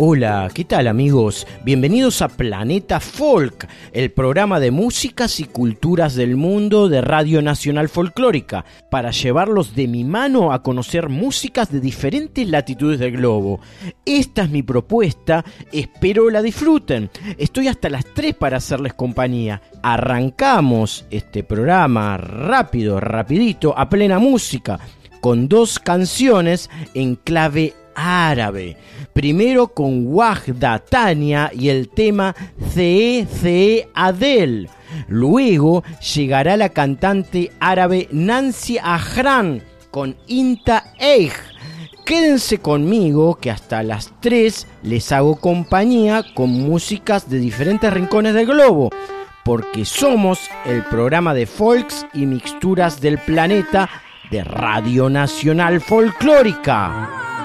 [0.00, 1.44] Hola, ¿qué tal amigos?
[1.64, 7.88] Bienvenidos a Planeta Folk, el programa de músicas y culturas del mundo de Radio Nacional
[7.88, 13.58] Folclórica, para llevarlos de mi mano a conocer músicas de diferentes latitudes del globo.
[14.06, 17.10] Esta es mi propuesta, espero la disfruten.
[17.36, 19.62] Estoy hasta las 3 para hacerles compañía.
[19.82, 24.78] Arrancamos este programa rápido, rapidito, a plena música,
[25.20, 28.76] con dos canciones en clave árabe.
[29.12, 32.34] Primero con Wahda Tania y el tema
[32.72, 34.68] CE CE Adel.
[35.08, 35.82] Luego
[36.14, 41.34] llegará la cantante árabe Nancy Ahran con Inta Eich.
[42.04, 48.46] Quédense conmigo que hasta las 3 les hago compañía con músicas de diferentes rincones del
[48.46, 48.88] globo,
[49.44, 53.90] porque somos el programa de folks y mixturas del planeta
[54.30, 57.37] de Radio Nacional Folclórica.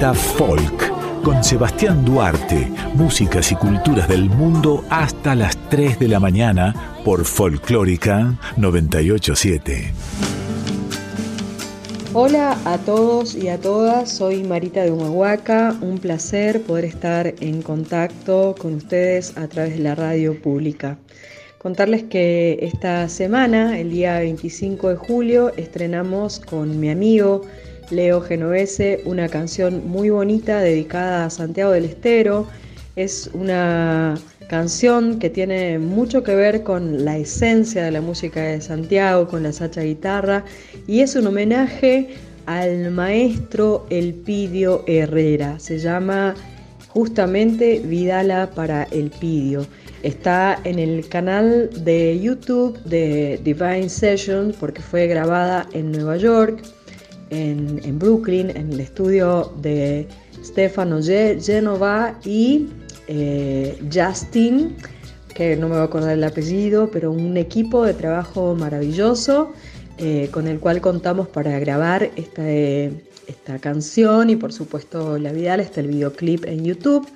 [0.00, 6.18] Planeta Folk con Sebastián Duarte, músicas y culturas del mundo hasta las 3 de la
[6.18, 9.92] mañana por Folclórica 987.
[12.14, 17.60] Hola a todos y a todas, soy Marita de Humahuaca, un placer poder estar en
[17.60, 20.96] contacto con ustedes a través de la radio pública.
[21.58, 27.42] Contarles que esta semana, el día 25 de julio, estrenamos con mi amigo
[27.90, 32.46] Leo Genovese, una canción muy bonita dedicada a Santiago del Estero.
[32.96, 34.16] Es una
[34.48, 39.42] canción que tiene mucho que ver con la esencia de la música de Santiago, con
[39.42, 40.44] la sacha guitarra,
[40.86, 42.08] y es un homenaje
[42.46, 45.58] al maestro Elpidio Herrera.
[45.58, 46.34] Se llama
[46.88, 49.66] justamente Vidala para Elpidio.
[50.02, 56.62] Está en el canal de YouTube de Divine Session porque fue grabada en Nueva York
[57.30, 60.06] en, Brooklyn, en el estudio de
[60.44, 62.68] Stefano Genova y
[63.08, 64.76] eh, Justin,
[65.34, 69.52] que no me voy a acordar el apellido, pero un equipo de trabajo maravilloso
[69.98, 75.60] eh, con el cual contamos para grabar esta, esta canción y por supuesto La Vidal,
[75.60, 77.06] está el videoclip en YouTube.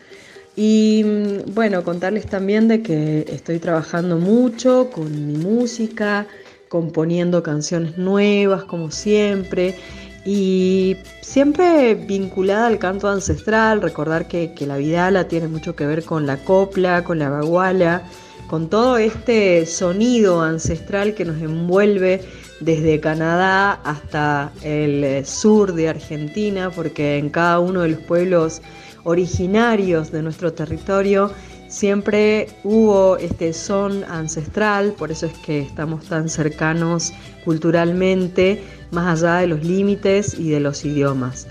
[0.56, 6.26] Y mm, bueno, contarles también de que estoy trabajando mucho con mi música,
[6.68, 9.76] componiendo canciones nuevas como siempre
[10.25, 16.26] y siempre vinculada al canto ancestral, recordar que, la vidala tiene mucho que ver con
[16.26, 18.02] la copla, con la baguala,
[18.49, 22.23] con todo este sonido ancestral que nos envuelve
[22.61, 28.62] desde Canadá hasta el sur de Argentina, porque en cada uno de los pueblos
[29.04, 31.31] originarios de nuestro territorio
[31.69, 37.12] siempre hubo este son ancestral, por eso es que estamos tan cercanos
[37.45, 38.62] culturalmente
[38.94, 41.46] más allá de los límites y de los idiomas.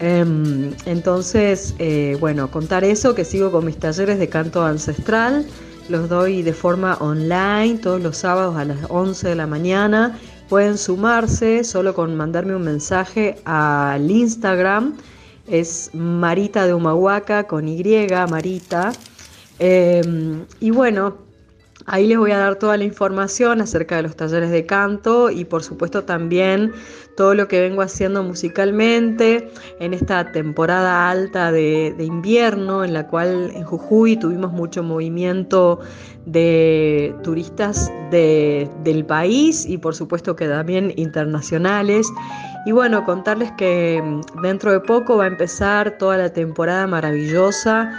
[0.00, 5.46] Em, entonces, eh, bueno, contar eso, que sigo con mis talleres de canto ancestral,
[5.90, 10.18] los doy de forma online todos los sábados a las 11 de la mañana.
[10.48, 14.94] Pueden sumarse solo con mandarme un mensaje al Instagram,
[15.46, 17.82] es Marita de Humahuaca con Y,
[18.28, 18.92] Marita.
[19.58, 21.18] Em, y bueno,
[21.92, 25.44] Ahí les voy a dar toda la información acerca de los talleres de canto y
[25.44, 26.72] por supuesto también
[27.16, 33.50] todo lo que vengo haciendo musicalmente en esta temporada alta de, invierno en la cual
[33.56, 35.80] en Jujuy tuvimos mucho movimiento
[36.26, 42.06] de turistas del país y por supuesto que también internacionales.
[42.66, 44.00] Y bueno, contarles que
[44.42, 47.90] dentro de poco va a empezar toda la temporada maravillosa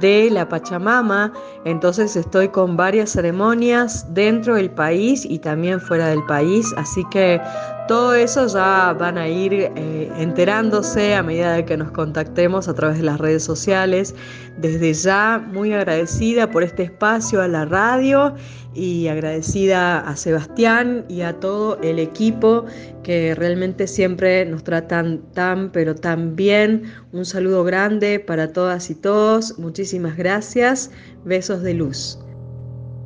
[0.00, 1.32] de la Pachamama,
[1.64, 7.40] entonces estoy con varias ceremonias dentro del país y también fuera del país, así que
[7.86, 12.72] todo eso ya van a ir eh, enterándose a medida de que nos contactemos a
[12.72, 14.14] través de las redes sociales.
[14.56, 18.34] Desde ya muy agradecida por este espacio a la radio
[18.72, 22.64] y agradecida a Sebastián y a todo el equipo
[23.02, 26.84] que realmente siempre nos tratan tan pero tan bien.
[27.14, 29.56] Un saludo grande para todas y todos.
[29.56, 30.90] Muchísimas gracias.
[31.24, 32.18] Besos de luz.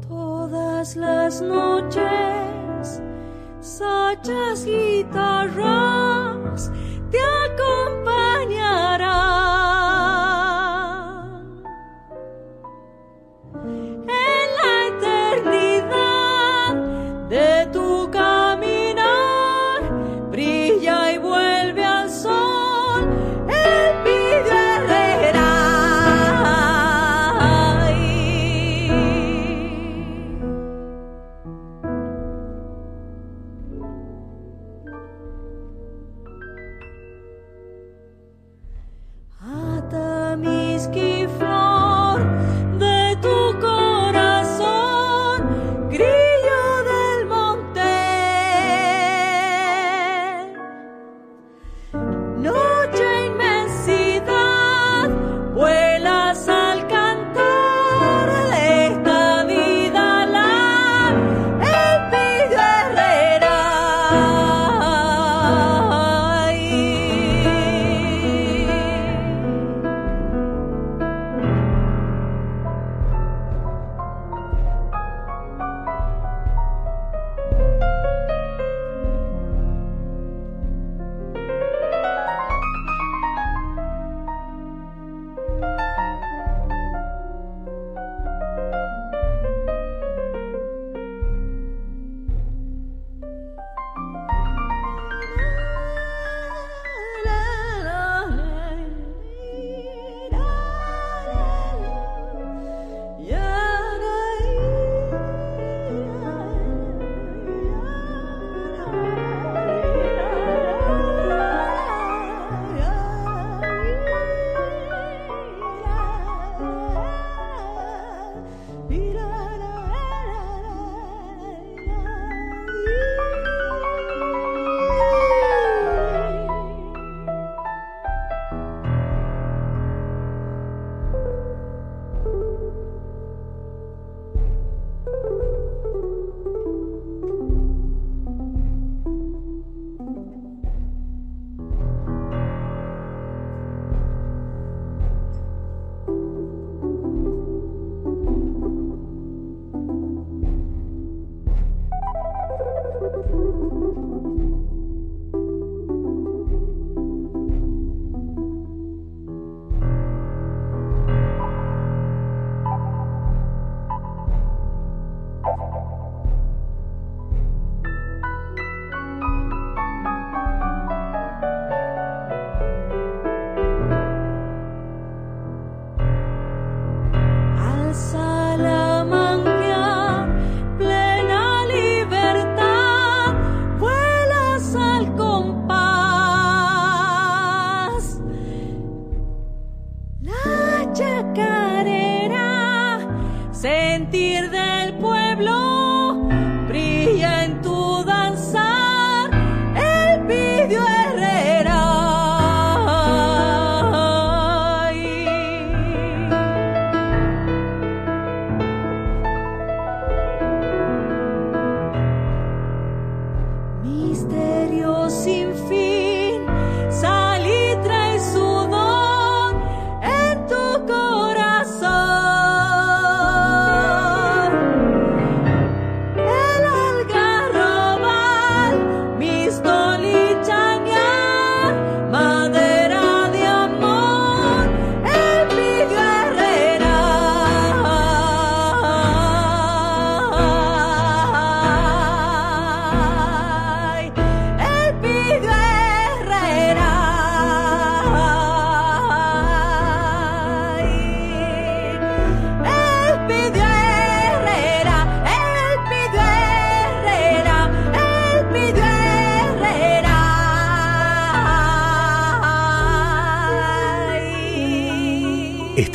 [0.09, 3.03] Todas las noches
[3.61, 6.73] Sachas guitarras
[7.11, 10.18] te acompañarán.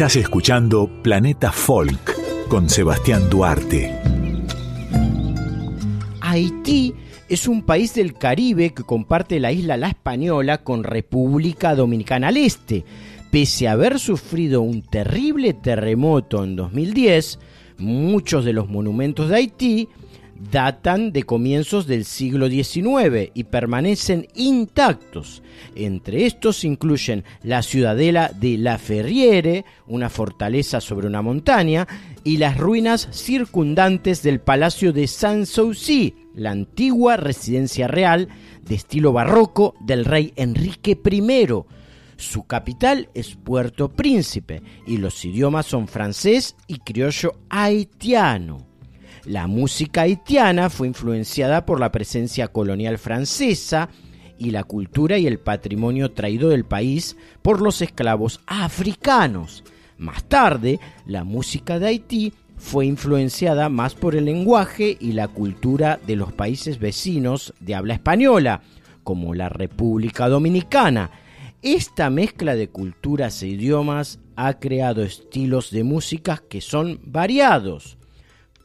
[0.03, 3.89] Estás escuchando Planeta Folk con Sebastián Duarte.
[6.19, 6.93] Haití
[7.29, 12.35] es un país del Caribe que comparte la isla La Española con República Dominicana al
[12.35, 12.83] este.
[13.31, 17.39] Pese a haber sufrido un terrible terremoto en 2010,
[17.77, 19.87] muchos de los monumentos de Haití
[20.51, 25.43] datan de comienzos del siglo XIX y permanecen intactos.
[25.75, 31.87] Entre estos incluyen la ciudadela de La Ferriere, una fortaleza sobre una montaña,
[32.23, 38.29] y las ruinas circundantes del Palacio de Sanssouci, la antigua residencia real
[38.63, 41.47] de estilo barroco del rey Enrique I.
[42.15, 48.72] Su capital es Puerto Príncipe y los idiomas son francés y criollo haitiano.
[49.25, 53.89] La música haitiana fue influenciada por la presencia colonial francesa
[54.37, 59.63] y la cultura y el patrimonio traído del país por los esclavos africanos.
[59.97, 66.01] Más tarde, la música de Haití fue influenciada más por el lenguaje y la cultura
[66.05, 68.61] de los países vecinos de habla española,
[69.05, 71.11] como la República Dominicana.
[71.61, 77.97] Esta mezcla de culturas e idiomas ha creado estilos de música que son variados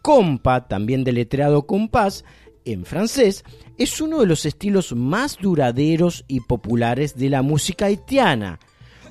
[0.03, 2.25] compa, también deletreado compás,
[2.65, 3.45] en francés,
[3.79, 8.59] es uno de los estilos más duraderos y populares de la música haitiana.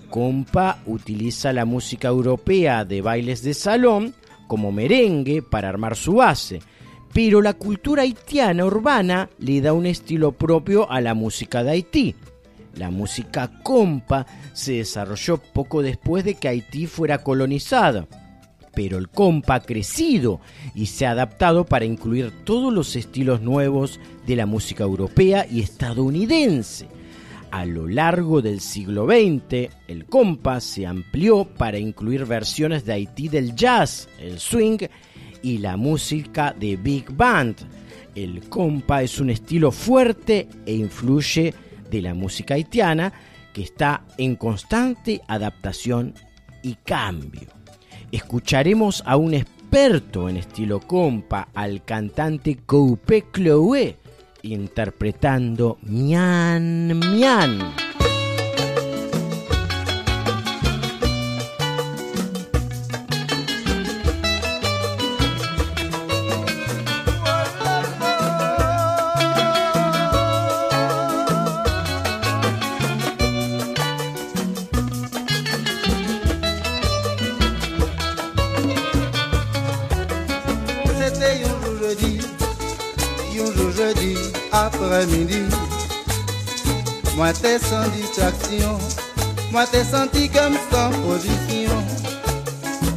[0.10, 4.13] Compa utiliza la música europea de bailes de salón
[4.47, 6.62] como merengue para armar su base,
[7.13, 12.15] pero la cultura haitiana urbana le da un estilo propio a la música de Haití.
[12.76, 18.08] La música compa se desarrolló poco después de que Haití fuera colonizada
[18.78, 20.40] pero el compa ha crecido
[20.76, 25.62] y se ha adaptado para incluir todos los estilos nuevos de la música europea y
[25.62, 26.88] estadounidense.
[27.50, 33.30] A lo largo del siglo XX, el compa se amplió para incluir versiones de Haití
[33.30, 34.78] del jazz, el swing
[35.42, 37.56] y la música de big band.
[38.13, 41.52] El compa es un estilo fuerte e influye
[41.90, 43.12] de la música haitiana
[43.54, 46.13] que está en constante adaptación
[46.62, 47.57] y cambio
[48.12, 53.98] escucharemos a un experto en estilo compa, al cantante Coupe Chloé,
[54.43, 57.60] interpretando Mian Mian.
[87.18, 88.78] Moi t'ai sans distraction.
[89.52, 91.84] Moi t'ai senti comme sans position.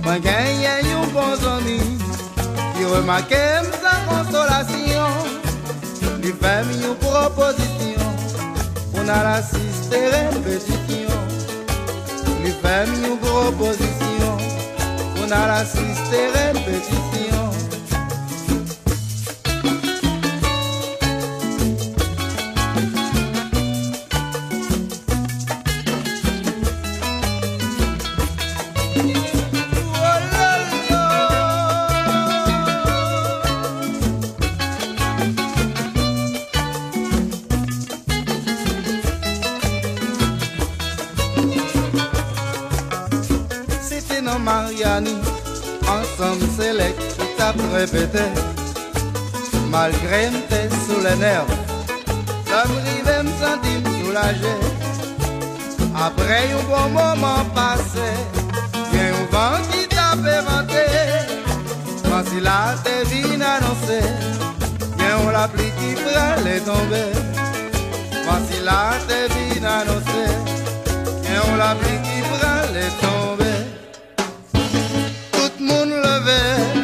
[0.04, 1.80] Moi gagne un bon ami
[2.76, 5.08] Qui remarquait sans consolation
[6.22, 8.08] Lui fait une proposition
[8.94, 11.16] On a l'assisté répétition.
[12.42, 14.36] Lui fait une proposition
[15.22, 16.99] On a l'assisté répétition.
[46.60, 48.26] Select tout à répété.
[49.70, 51.52] Malgré m'étais sous les nerfs,
[52.48, 54.56] ça me me sentir soulagé.
[56.08, 58.08] Après un bon moment passé,
[58.92, 60.44] vient un vent qui t'a fait
[62.04, 64.08] Voici la devine annoncée,
[64.98, 67.12] vient la pluie qui prend les tomber.
[68.26, 70.32] Voici la devine annoncée,
[71.24, 73.39] vient la pluie qui prend les tomber.
[75.60, 76.79] moon lover.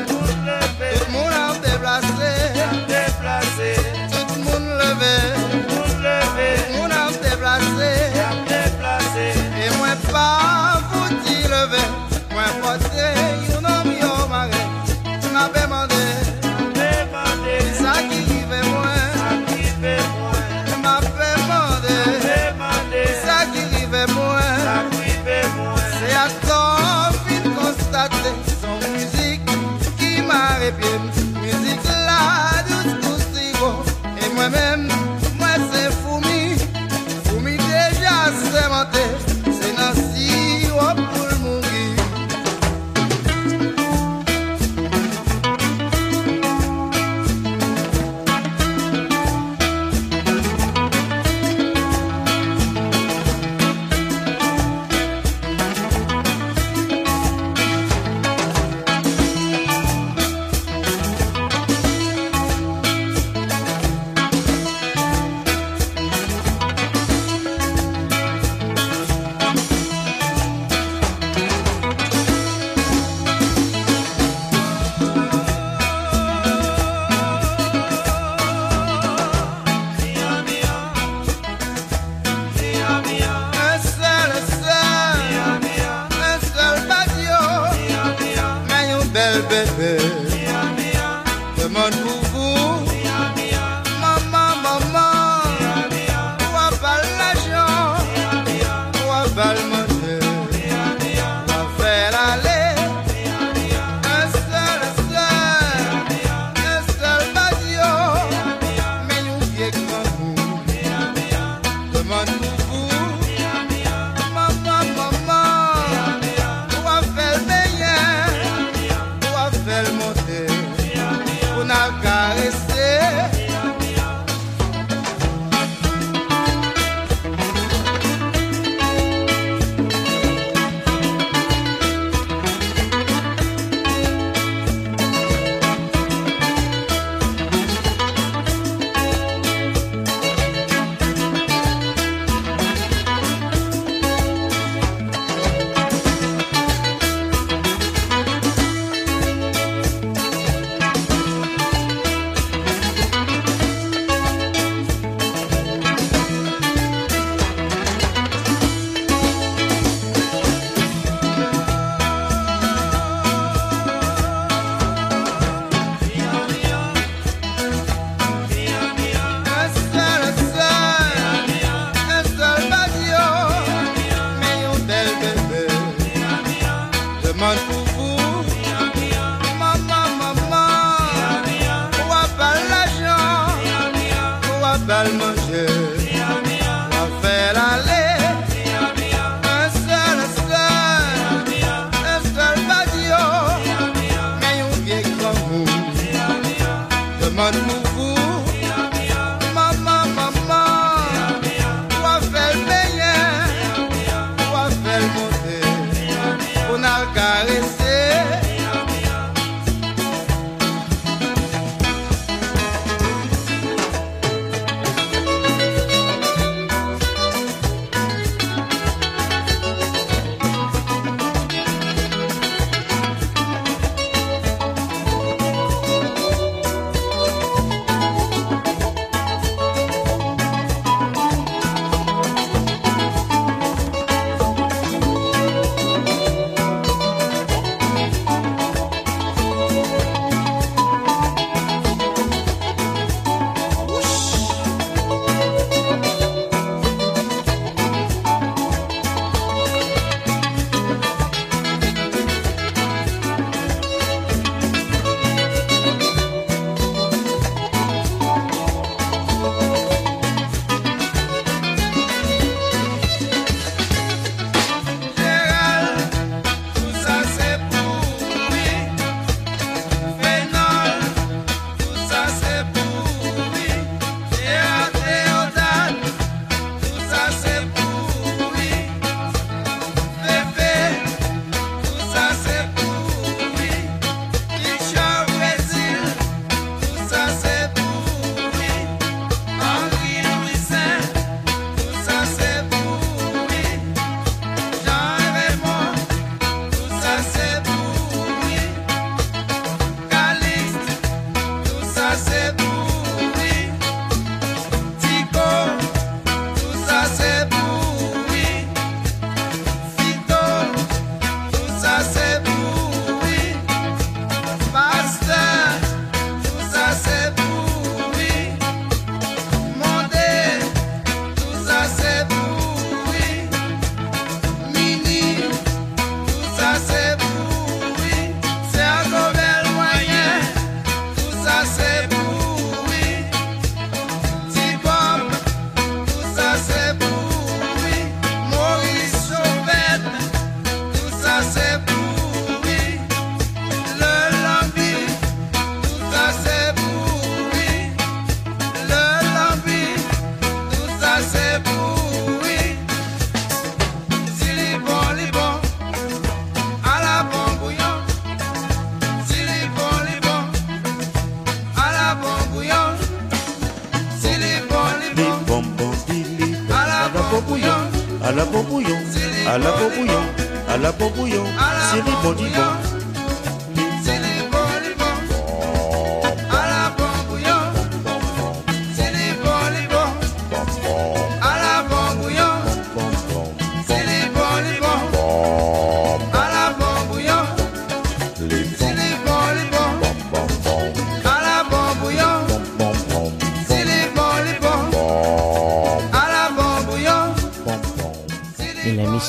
[197.37, 198.36] mas no fundo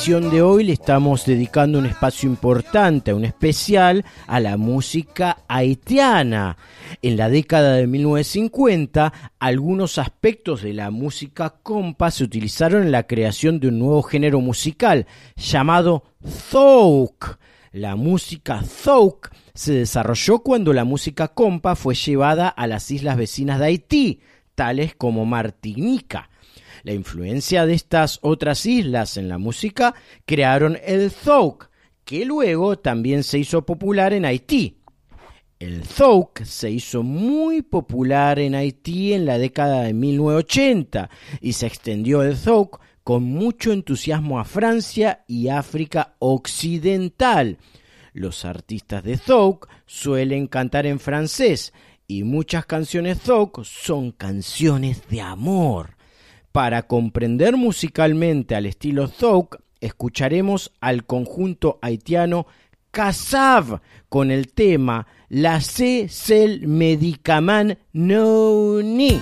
[0.08, 6.56] De hoy le estamos dedicando un espacio importante, un especial a la música haitiana.
[7.02, 13.02] En la década de 1950, algunos aspectos de la música compa se utilizaron en la
[13.06, 17.36] creación de un nuevo género musical llamado zouk.
[17.72, 23.58] La música zouk se desarrolló cuando la música compa fue llevada a las islas vecinas
[23.58, 24.20] de Haití,
[24.54, 26.30] tales como Martinica.
[26.82, 29.94] La influencia de estas otras islas en la música
[30.26, 31.70] crearon el zouk,
[32.04, 34.78] que luego también se hizo popular en Haití.
[35.58, 41.66] El zouk se hizo muy popular en Haití en la década de 1980 y se
[41.66, 47.58] extendió el zouk con mucho entusiasmo a Francia y África Occidental.
[48.12, 51.72] Los artistas de zouk suelen cantar en francés
[52.06, 55.97] y muchas canciones zouk son canciones de amor.
[56.58, 62.48] Para comprender musicalmente al estilo Zouk, escucharemos al conjunto haitiano
[62.90, 69.20] Kazav con el tema La C Cel Medicaman No Ni.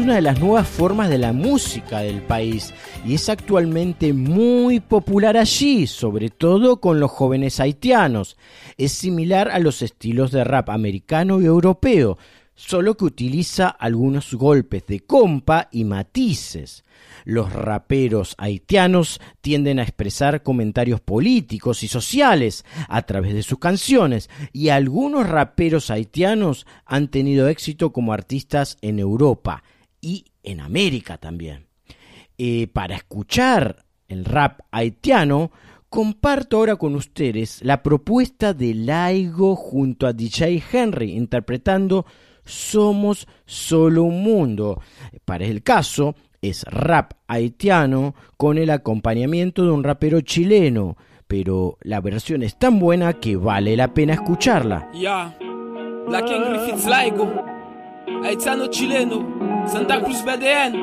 [0.00, 2.72] Una de las nuevas formas de la música del país
[3.04, 8.38] y es actualmente muy popular allí, sobre todo con los jóvenes haitianos.
[8.78, 12.16] Es similar a los estilos de rap americano y europeo,
[12.54, 16.84] solo que utiliza algunos golpes de compa y matices.
[17.24, 24.30] Los raperos haitianos tienden a expresar comentarios políticos y sociales a través de sus canciones
[24.52, 29.62] y algunos raperos haitianos han tenido éxito como artistas en Europa
[30.00, 31.66] y en América también.
[32.38, 35.50] Eh, para escuchar el rap haitiano,
[35.88, 42.06] comparto ahora con ustedes la propuesta de Laigo junto a DJ Henry interpretando
[42.44, 44.80] Somos solo un mundo.
[45.24, 50.96] Para el caso, es rap haitiano con el acompañamiento de un rapero chileno,
[51.28, 54.90] pero la versión es tan buena que vale la pena escucharla.
[54.94, 55.36] Ya,
[56.08, 57.44] Black Griffiths Laigo,
[58.24, 59.24] haitiano chileno,
[59.66, 60.74] Santa Cruz BDN.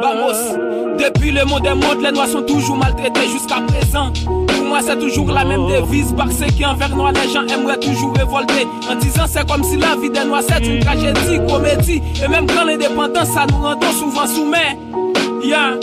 [0.00, 4.12] Vamos, depuis le monde est mode, les noirs sont toujours maltraités jusqu'à présent.
[4.48, 6.12] Pour moi, c'est toujours la même devise.
[6.16, 8.66] Parce qu'envers nous, les gens aimeraient toujours révolter.
[8.90, 12.02] En disant, c'est comme si la vie des noirs, c'est une tragédie, comédie.
[12.24, 14.78] Et même quand l'indépendance, ça nous rend souvent soumis.
[15.44, 15.78] Yeah.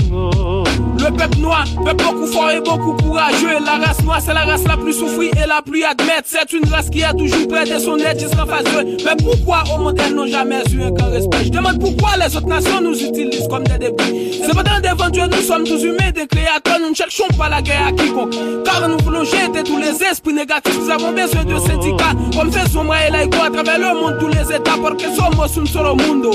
[1.02, 3.58] Le peuple noir, peuple beaucoup fort et beaucoup courageux.
[3.66, 6.26] La race noire, c'est la race la plus souffrie et la plus admette.
[6.26, 8.97] C'est une race qui est toujours de son aide jusqu'en face d'eux.
[9.04, 11.45] Mais pourquoi au monde elles n'ont jamais eu un grand respect?
[11.45, 14.41] Je demande pourquoi les autres nations nous utilisent comme des débris.
[14.45, 16.80] C'est pas dans devant Dieu, nous sommes tous humains, des créateurs.
[16.80, 18.36] Nous ne cherchons pas la guerre à quiconque.
[18.64, 20.78] Car nous voulons jeter tous les esprits négatifs.
[20.80, 24.28] Nous avons besoin de syndicats comme fait Sombra et Laïko à travers le monde, tous
[24.28, 24.78] les états.
[24.80, 26.32] Porque somos un solo mundo.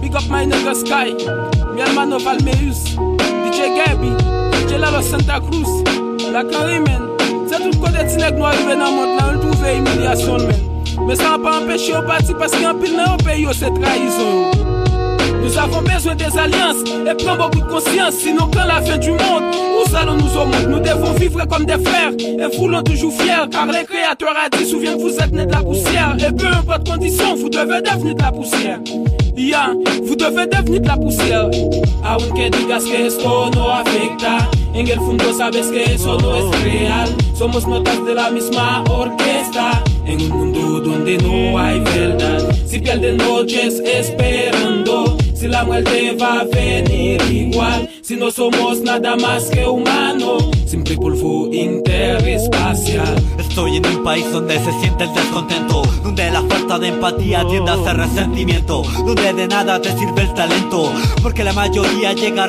[0.00, 2.96] Big up my nigga Sky mi hermano Valmeus,
[3.44, 4.10] DJ Gabi,
[4.66, 5.68] DJ Lalo Santa Cruz,
[6.32, 7.02] la Carrie, men.
[7.48, 10.64] Se tout kote tinek nou arive nan mont lan, l touve emilyasyon men.
[11.06, 14.66] Men san pa empeshe yo pati, paske an pil nan yo peyo se traizon yo.
[15.38, 19.12] Nou avon bezwen des alians, e pren beaucoup de konsyans, sinon kan la fin du
[19.12, 20.66] monde, nous allons nous au monde?
[20.68, 24.68] Nous devons vivre comme des frères, et voulons toujours fiers, car les créateurs a dit,
[24.68, 28.14] souviens que vous êtes né de la poussière, et peu importe condition, vous devez devenir
[28.16, 28.80] de la poussière.
[29.38, 29.72] Ya,
[30.02, 31.48] vous devez devenir de la poussière.
[32.02, 37.08] Aunque digas que esto no afecta, en el fondo sabes que eso no es real.
[37.34, 42.52] Somos notas de la misma orquesta, en un mundo donde no hay verdad.
[42.66, 49.16] Si pierden noches esperando, si la muerte va a venir igual, si no somos nada
[49.16, 53.22] más que humanos, siempre polvo interespacial.
[53.38, 57.70] Estoy en un país donde se siente el descontento, donde la falta de empatía tiende
[57.70, 60.90] a ser resentimiento, donde de nada te sirve el talento,
[61.22, 62.48] porque la mayoría llega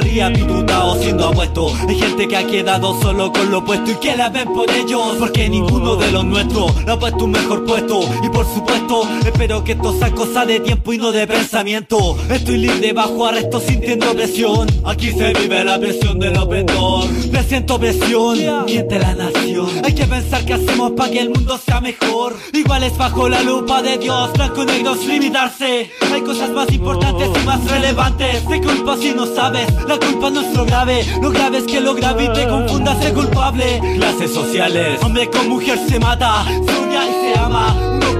[0.86, 1.74] o siendo apuesto.
[1.90, 5.18] Hay gente que ha quedado solo con lo puesto y que la ven por ellos,
[5.20, 8.00] porque ninguno de los nuestros ha puesto un mejor puesto.
[8.24, 12.18] Y por supuesto, espero que esto sea cosa de tiempo y no de pensamiento.
[12.30, 14.68] Estoy libre bajo arresto sintiendo presión.
[14.86, 17.10] Aquí se vive la presión del open door.
[17.32, 19.68] Me siento presión, miente la nación.
[19.84, 22.36] Hay que pensar que hacemos para que el mundo sea mejor.
[22.54, 25.92] Iguales bajo la lupa de Dios, blanco y negro limitarse.
[26.14, 28.48] Hay cosas más importantes y más relevantes.
[28.48, 31.06] De culpa si no sabes, la culpa no es lo grave.
[31.22, 33.82] Lo grave es que lo grave y te confundas de culpable.
[33.96, 37.76] Clases sociales, hombre con mujer se mata, se odia y se ama.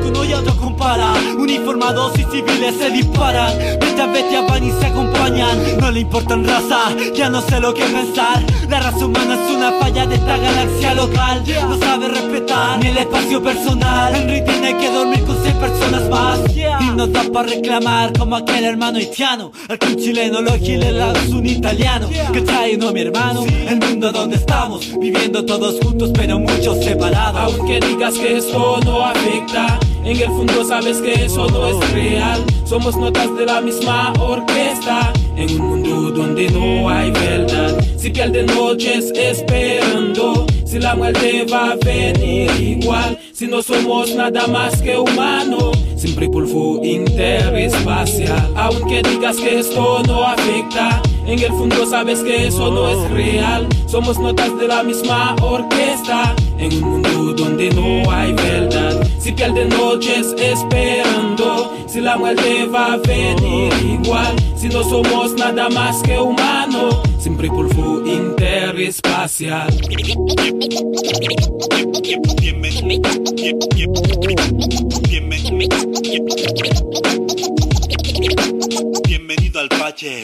[0.08, 1.14] Uno y otro compara.
[1.38, 3.58] Uniformados y civiles se disparan.
[3.82, 5.58] Mientras bestias van y se acompañan.
[5.80, 8.44] No le importan raza, ya no sé lo que pensar.
[8.70, 11.44] La raza humana es una falla de esta galaxia local.
[11.68, 14.16] No sabe respetar ni el espacio personal.
[14.16, 16.40] Henry tiene que dormir con seis personas más.
[16.56, 19.52] Y nos da para reclamar como aquel hermano haitiano.
[19.68, 20.90] Al que un chileno lo gile
[21.32, 22.10] un italiano.
[22.32, 23.46] Que trae uno mi hermano.
[23.46, 27.54] El mundo donde estamos, viviendo todos juntos pero muchos separados.
[27.54, 32.44] Aunque digas que esto no afecta, en el fondo sabes que eso no es real.
[32.66, 37.78] Somos notas de la misma orquesta, en un mundo donde no hay verdad.
[37.98, 44.48] Si pierden noches esperando, si la muerte va a venir igual, si no somos nada
[44.48, 48.54] más que humanos, siempre polvo interespacial.
[48.56, 53.68] Aunque digas que esto no afecta, en el fondo sabes que eso no es real.
[53.86, 59.08] Somos notas de la misma orquesta, en un mundo donde no hay verdad.
[59.20, 65.70] Si pierden noches esperando, si la muerte va a venir igual, si no somos nada
[65.70, 69.70] más que humanos, siempre polvo interespacial.
[79.08, 80.24] Bienvenido al Pache.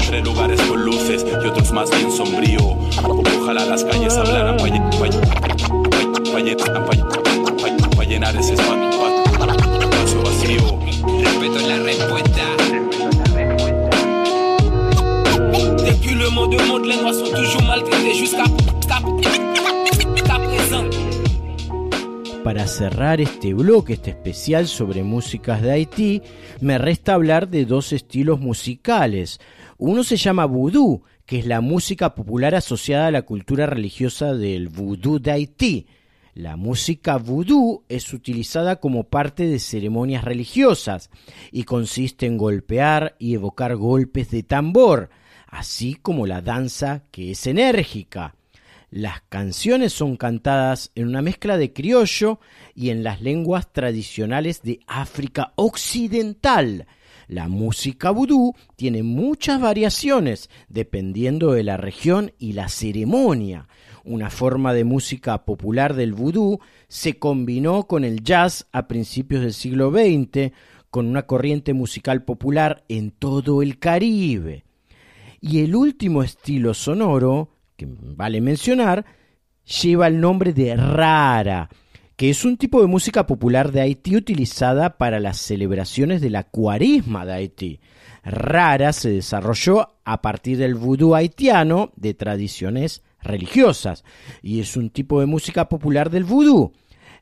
[0.00, 2.78] Entre lugares con luces y otros más bien sombrío.
[3.42, 4.70] Ojalá las calles hablaran para
[8.08, 10.78] llenar ese espacio vacío.
[11.20, 12.29] Respeto la respuesta.
[22.70, 26.22] Cerrar este bloque, este especial sobre músicas de Haití,
[26.60, 29.40] me resta hablar de dos estilos musicales.
[29.76, 34.68] Uno se llama vudú, que es la música popular asociada a la cultura religiosa del
[34.68, 35.86] vudú de Haití.
[36.32, 41.10] La música vudú es utilizada como parte de ceremonias religiosas
[41.50, 45.10] y consiste en golpear y evocar golpes de tambor,
[45.48, 48.36] así como la danza que es enérgica.
[48.90, 52.40] Las canciones son cantadas en una mezcla de criollo
[52.74, 56.88] y en las lenguas tradicionales de África Occidental.
[57.28, 63.68] La música vudú tiene muchas variaciones dependiendo de la región y la ceremonia.
[64.02, 69.52] Una forma de música popular del vudú se combinó con el jazz a principios del
[69.52, 70.50] siglo XX,
[70.90, 74.64] con una corriente musical popular en todo el Caribe.
[75.40, 79.06] Y el último estilo sonoro que vale mencionar,
[79.82, 81.70] lleva el nombre de rara,
[82.14, 86.44] que es un tipo de música popular de Haití utilizada para las celebraciones de la
[86.44, 87.80] cuaresma de Haití.
[88.22, 94.04] Rara se desarrolló a partir del vudú haitiano de tradiciones religiosas
[94.42, 96.72] y es un tipo de música popular del vudú.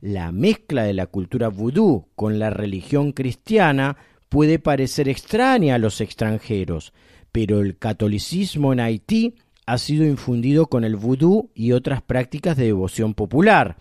[0.01, 3.97] La mezcla de la cultura vudú con la religión cristiana
[4.29, 6.93] puede parecer extraña a los extranjeros,
[7.31, 9.37] pero el catolicismo en Haití
[9.69, 13.77] ha sido infundido con el vudú y otras prácticas de devoción popular.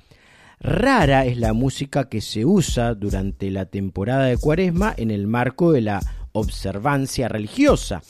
[0.59, 5.71] Rara es la música que se usa durante la temporada de Cuaresma en el marco
[5.71, 6.01] de la
[6.33, 8.01] observancia religiosa.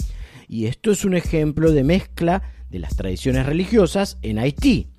[0.47, 4.89] Y esto es un ejemplo de mezcla de las tradiciones religiosas en Haití.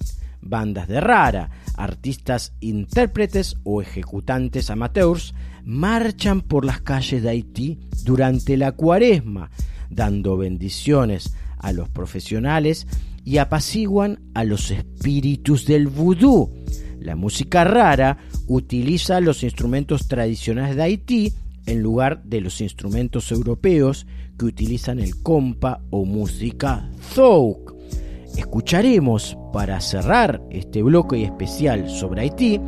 [0.40, 8.56] Bandas de rara, artistas intérpretes o ejecutantes amateurs marchan por las calles de Haití durante
[8.56, 9.50] la Cuaresma,
[9.90, 12.86] dando bendiciones a los profesionales
[13.24, 16.50] y apaciguan a los espíritus del vudú.
[17.00, 21.32] La música rara utiliza los instrumentos tradicionales de Haití
[21.66, 24.06] en lugar de los instrumentos europeos
[24.38, 27.74] que utilizan el compa o música zouk.
[28.36, 32.60] Escucharemos para cerrar este bloque especial sobre Haití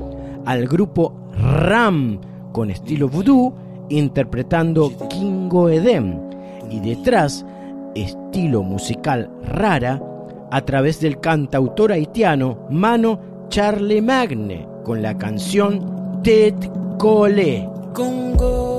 [0.45, 2.21] al grupo Ram
[2.53, 3.55] con estilo vudú
[3.89, 6.19] interpretando Kingo Edem
[6.71, 7.45] y detrás
[7.95, 10.01] estilo musical rara
[10.51, 16.55] a través del cantautor haitiano Mano Charlemagne con la canción Ted
[16.99, 17.69] Cole.
[17.95, 18.70] Congo,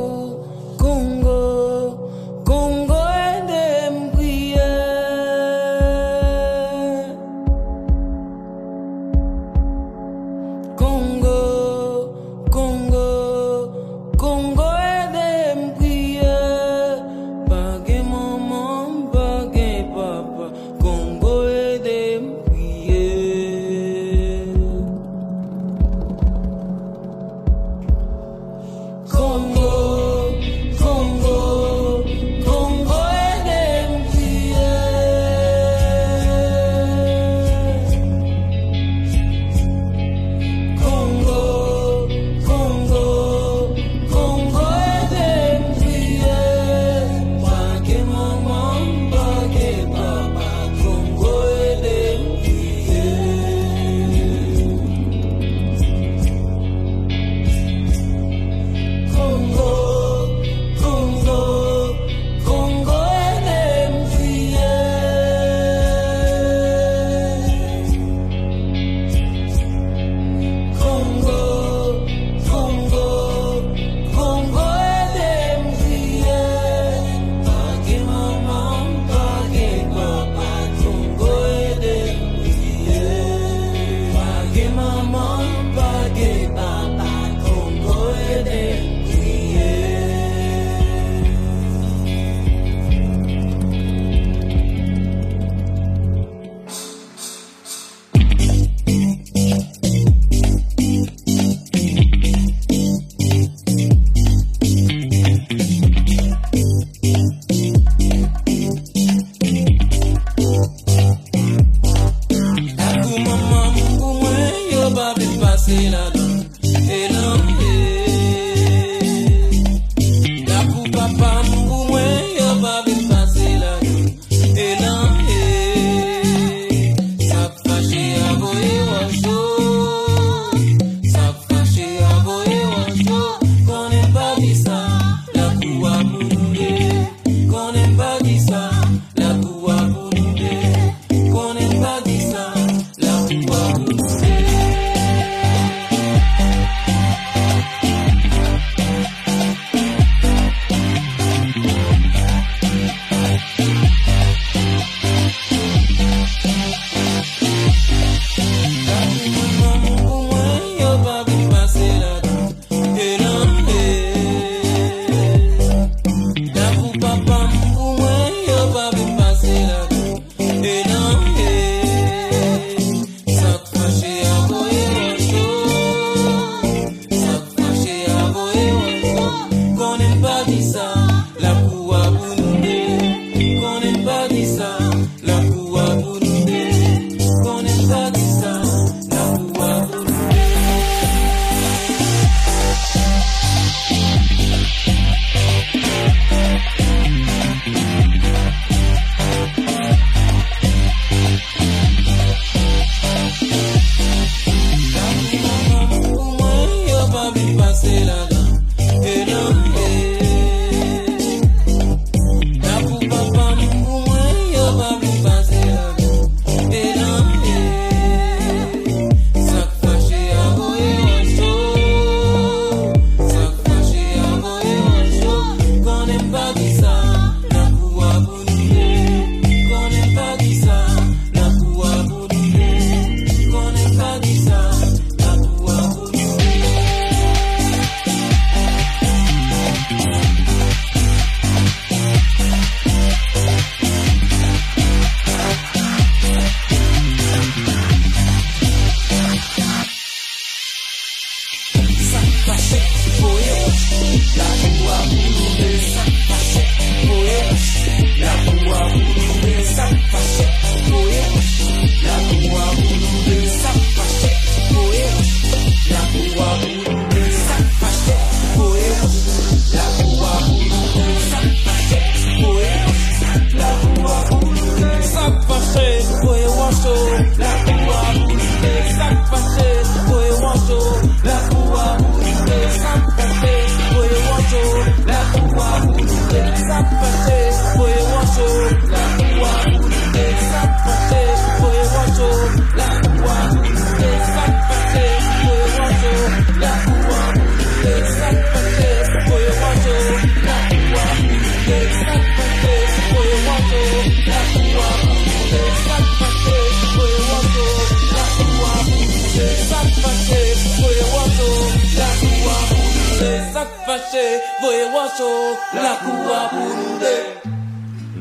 [315.74, 317.02] la cour.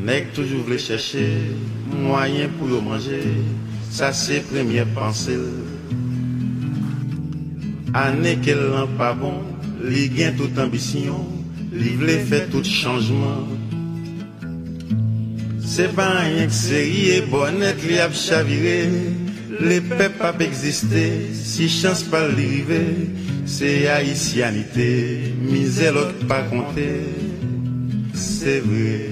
[0.05, 1.29] Nèg toujours voulait chercher
[1.93, 3.23] moyen pour manger,
[3.91, 5.39] ça c'est première pensée.
[7.93, 9.43] Année qu'elle n'a pas bon,
[9.83, 11.27] li toute ambition,
[11.73, 13.47] li voulait faire tout changement.
[15.71, 18.91] Se pa yon kseriye bonet li ap chavire,
[19.61, 21.03] Le pep ap egziste,
[21.37, 22.79] si chans pa li rive,
[23.51, 27.01] c'est haïtianité, misère l'autre pas compter,
[28.15, 29.09] c'est vrai.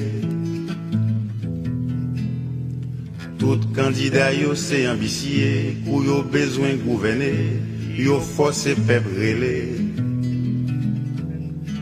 [3.37, 7.61] Tout candidat yo c'est ambitieux, ou yo besoin gouverner,
[7.97, 9.75] yo force peuple relais.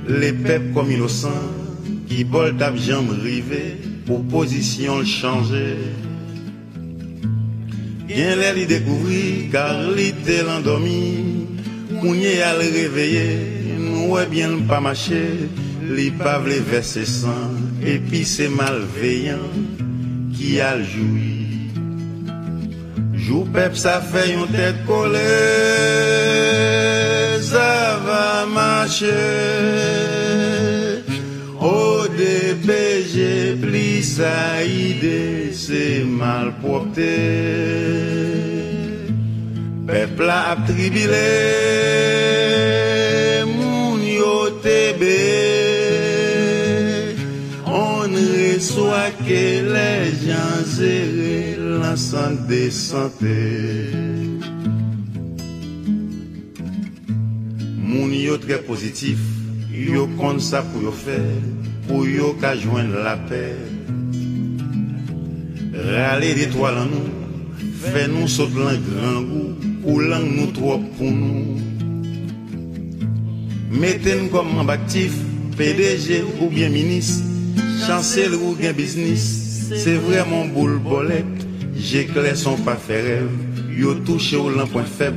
[0.09, 1.53] Les peuples comme innocents,
[2.09, 3.77] qui bol tap jambe rivé,
[4.07, 5.77] pour position changer.
[8.07, 11.46] Bien li découvrir, car li te l'endormi,
[12.01, 13.39] Kounye al réveillé,
[13.79, 15.49] nous ouais bien pas marché,
[15.83, 19.51] les pavles verser sang, et puis c'est malveillant
[20.35, 21.37] qui a le joui.
[23.27, 25.19] Jou pep sa fe yon tet kole,
[27.43, 29.11] sa va mache.
[31.59, 38.36] O de peje pli sa ide, se mal propte.
[39.87, 41.19] Pepl la ap tribile,
[43.47, 45.19] moun yo tebe,
[47.71, 49.91] on reswa ke le
[50.25, 51.37] jan zere
[51.85, 53.37] lansan de sante.
[57.79, 59.23] Moun yo tre pozitif,
[59.71, 61.21] yo kon sa pou yo fe,
[61.87, 63.45] pou yo ka jwen la pe.
[65.79, 67.31] Rale de toal an nou,
[67.87, 69.17] fe nou sot lan gran
[69.87, 71.57] ou lang nou trop pou nou.
[73.71, 75.15] Meten kom an baktif,
[75.57, 77.21] PDG ou bien minis,
[77.87, 79.25] chancel ou gen biznis,
[79.71, 81.29] se vreman boul bolek,
[81.79, 83.31] jekle son pa fe rev,
[83.79, 85.17] yo touche ou lan point feb,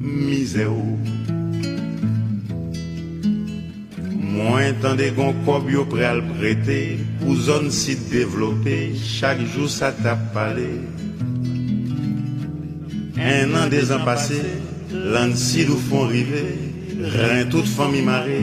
[0.00, 0.96] mize ou.
[4.36, 6.80] Mwen tande gon kob yo pre al prete,
[7.20, 10.68] pou zon si develope, chak jou sa tap pale,
[13.18, 14.42] un an, des ans passés,
[14.92, 16.58] l'ansi nous font river,
[17.00, 18.42] rien toute famille marée.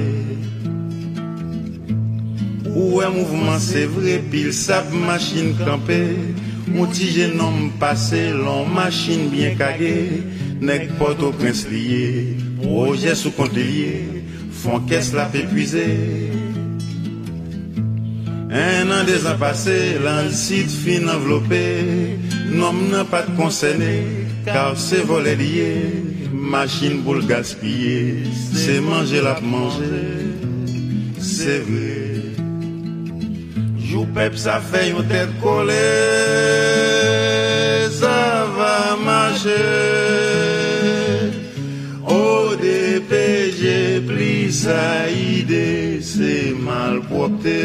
[2.75, 5.93] Ouè mouvement c'est vrai, pile sap machin kampe,
[6.67, 10.23] mouti jenom passé, lon machine bien kage,
[10.59, 14.23] nek poto prins liye, proje sou konte liye,
[14.63, 15.85] fon kes la pepuize.
[18.49, 21.61] Un an des zan passés, lan sit fin envelope,
[22.57, 24.22] nom pas de concerné.
[24.45, 28.23] Car c'est voler lié, machine pour le gaspiller.
[28.53, 30.35] C'est manger la manger,
[31.19, 32.11] c'est vrai.
[33.79, 35.73] Joupe, ça fait une tête collée,
[37.91, 39.51] ça va manger.
[42.05, 43.11] ODP,
[43.59, 47.61] j'ai pris sa idée, c'est mal porté.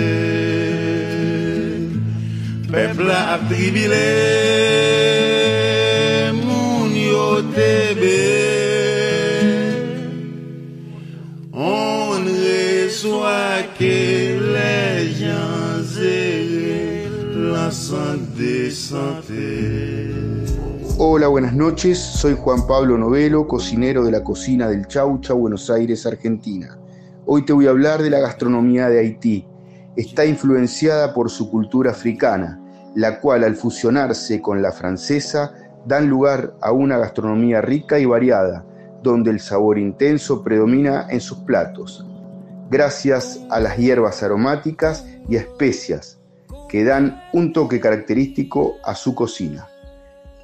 [2.70, 5.17] Peuple l'a tribulé.
[20.98, 21.98] Hola, buenas noches.
[21.98, 26.78] Soy Juan Pablo Novelo, cocinero de la cocina del Chaucha, Buenos Aires, Argentina.
[27.24, 29.46] Hoy te voy a hablar de la gastronomía de Haití.
[29.96, 32.60] Está influenciada por su cultura africana,
[32.94, 35.54] la cual al fusionarse con la francesa
[35.86, 38.66] dan lugar a una gastronomía rica y variada,
[39.02, 42.06] donde el sabor intenso predomina en sus platos,
[42.70, 46.17] gracias a las hierbas aromáticas y especias
[46.68, 49.68] que dan un toque característico a su cocina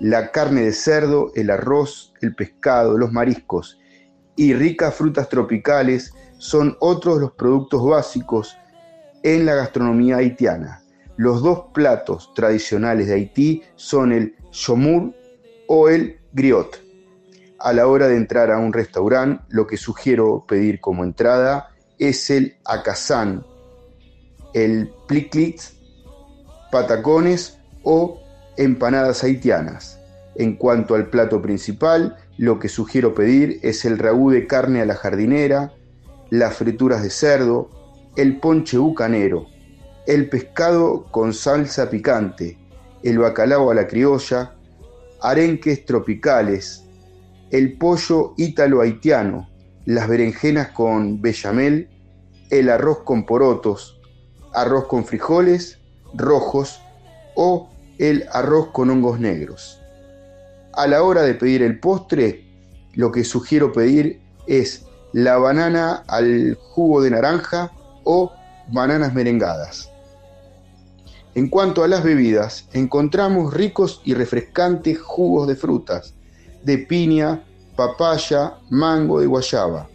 [0.00, 3.78] la carne de cerdo, el arroz, el pescado, los mariscos
[4.36, 8.56] y ricas frutas tropicales son otros de los productos básicos
[9.22, 10.82] en la gastronomía haitiana.
[11.16, 15.14] Los dos platos tradicionales de Haití son el chomur
[15.68, 16.82] o el griot.
[17.60, 21.68] A la hora de entrar a un restaurante, lo que sugiero pedir como entrada
[21.98, 23.46] es el acazán,
[24.52, 25.60] el pliclit,
[26.74, 28.20] patacones o
[28.56, 30.00] empanadas haitianas.
[30.34, 34.84] En cuanto al plato principal, lo que sugiero pedir es el ragú de carne a
[34.84, 35.72] la jardinera,
[36.30, 37.70] las frituras de cerdo,
[38.16, 39.46] el ponche bucanero,
[40.08, 42.58] el pescado con salsa picante,
[43.04, 44.56] el bacalao a la criolla,
[45.22, 46.82] arenques tropicales,
[47.52, 49.48] el pollo ítalo-haitiano,
[49.84, 51.88] las berenjenas con bechamel,
[52.50, 54.00] el arroz con porotos,
[54.52, 55.78] arroz con frijoles
[56.14, 56.80] rojos
[57.34, 59.80] o el arroz con hongos negros.
[60.72, 62.44] A la hora de pedir el postre,
[62.94, 67.70] lo que sugiero pedir es la banana al jugo de naranja
[68.04, 68.32] o
[68.72, 69.90] bananas merengadas.
[71.34, 76.14] En cuanto a las bebidas, encontramos ricos y refrescantes jugos de frutas,
[76.62, 77.44] de piña,
[77.76, 79.88] papaya, mango y guayaba,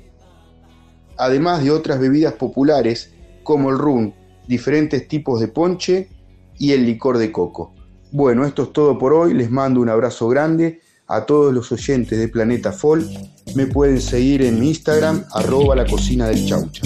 [1.18, 3.12] además de otras bebidas populares
[3.44, 4.14] como el rum,
[4.50, 6.10] diferentes tipos de ponche
[6.58, 7.76] y el licor de coco.
[8.12, 9.36] Bueno, esto es todo por hoy.
[9.36, 13.08] Les mando un abrazo grande a todos los oyentes de Planeta Folk.
[13.56, 16.82] Me pueden seguir en mi Instagram, arroba la cocina del chaucha.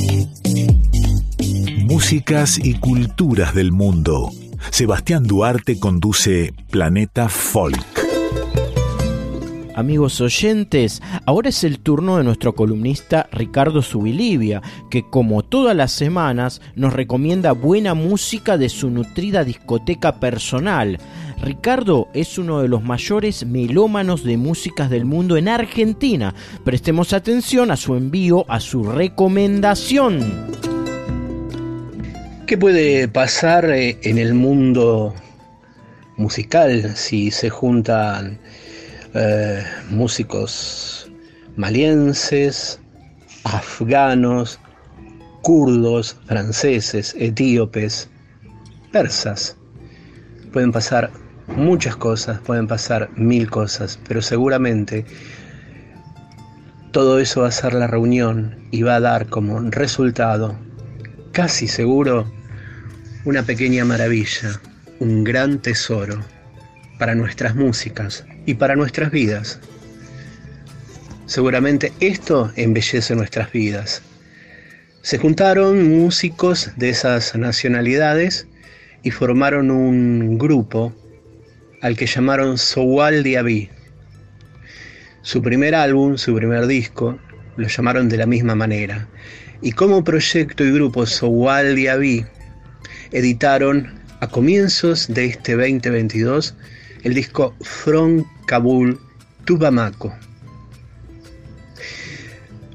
[1.86, 4.30] Músicas y culturas del mundo.
[4.70, 7.93] Sebastián Duarte conduce Planeta Folk.
[9.76, 14.62] Amigos oyentes, ahora es el turno de nuestro columnista Ricardo Subilivia,
[14.92, 21.00] que como todas las semanas nos recomienda buena música de su nutrida discoteca personal.
[21.42, 26.36] Ricardo es uno de los mayores melómanos de músicas del mundo en Argentina.
[26.64, 30.52] Prestemos atención a su envío, a su recomendación.
[32.46, 35.16] ¿Qué puede pasar eh, en el mundo
[36.16, 38.38] musical si se juntan
[39.14, 41.12] eh, músicos
[41.56, 42.80] malienses,
[43.44, 44.60] afganos,
[45.42, 48.10] kurdos, franceses, etíopes,
[48.92, 49.56] persas.
[50.52, 51.12] Pueden pasar
[51.48, 55.06] muchas cosas, pueden pasar mil cosas, pero seguramente
[56.92, 60.56] todo eso va a ser la reunión y va a dar como resultado,
[61.32, 62.32] casi seguro,
[63.26, 64.60] una pequeña maravilla,
[65.00, 66.33] un gran tesoro
[66.98, 69.60] para nuestras músicas y para nuestras vidas.
[71.26, 74.02] Seguramente esto embellece nuestras vidas.
[75.02, 78.48] Se juntaron músicos de esas nacionalidades
[79.04, 80.94] y formaron un grupo
[81.82, 83.70] al que llamaron Sowal Diaby.
[85.22, 87.20] Su primer álbum, su primer disco,
[87.58, 89.08] lo llamaron de la misma manera.
[89.62, 92.26] Y como proyecto y grupo Sowal Diaby
[93.12, 96.56] editaron a comienzos de este 2022
[97.04, 99.00] el disco From Kabul
[99.46, 100.14] to Bamako.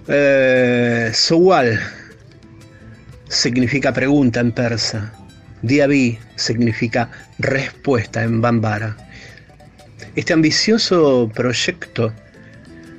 [0.07, 1.81] Eh, Sowal
[3.29, 5.13] significa pregunta en persa.
[5.63, 8.97] Diaby significa respuesta en bambara.
[10.15, 12.13] Este ambicioso proyecto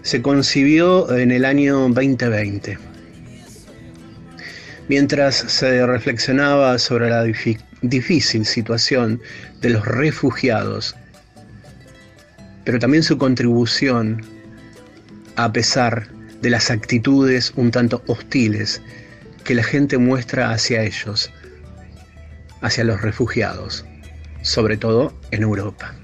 [0.01, 2.77] se concibió en el año 2020.
[4.87, 7.23] Mientras se reflexionaba sobre la
[7.81, 9.21] difícil situación
[9.61, 10.95] de los refugiados,
[12.69, 14.23] pero también su contribución
[15.37, 16.07] a pesar
[16.43, 18.79] de las actitudes un tanto hostiles
[19.43, 21.31] que la gente muestra hacia ellos,
[22.61, 23.87] hacia los refugiados,
[24.43, 25.95] sobre todo en Europa.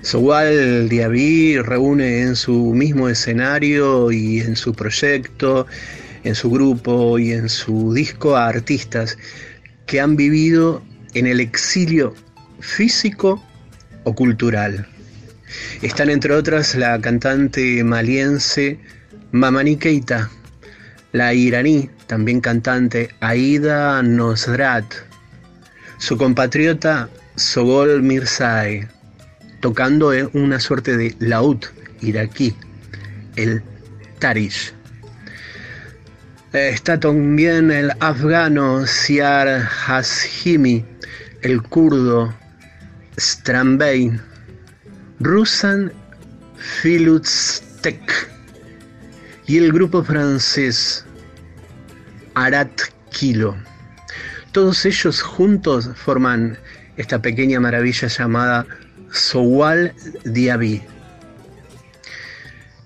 [0.00, 5.66] Sowal Diaby reúne en su mismo escenario y en su proyecto,
[6.24, 9.18] en su grupo y en su disco a artistas
[9.84, 12.14] que han vivido en el exilio
[12.60, 13.44] físico
[14.04, 14.86] o cultural.
[15.82, 18.78] Están entre otras la cantante maliense
[19.32, 20.30] Mamani Keita,
[21.12, 24.84] la iraní, también cantante Aida Nosrat,
[25.98, 28.88] su compatriota Sogol Mirzai,
[29.60, 31.64] tocando una suerte de laúd
[32.00, 32.54] iraquí,
[33.36, 33.62] el
[34.18, 34.74] tarish.
[36.52, 40.84] Está también el afgano Siar Hashimi,
[41.42, 42.34] el kurdo
[43.18, 44.20] Strambein,
[45.20, 45.92] Rusan
[46.56, 48.30] Filutstek
[49.46, 51.04] y el grupo francés
[52.34, 53.54] Arat Kilo.
[54.52, 56.56] Todos ellos juntos forman
[56.96, 58.66] esta pequeña maravilla llamada
[59.12, 59.92] Sowal
[60.24, 60.82] Diaby.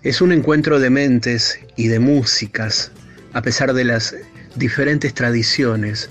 [0.03, 2.91] Es un encuentro de mentes y de músicas,
[3.33, 4.13] a pesar de las
[4.57, 6.11] diferentes tradiciones,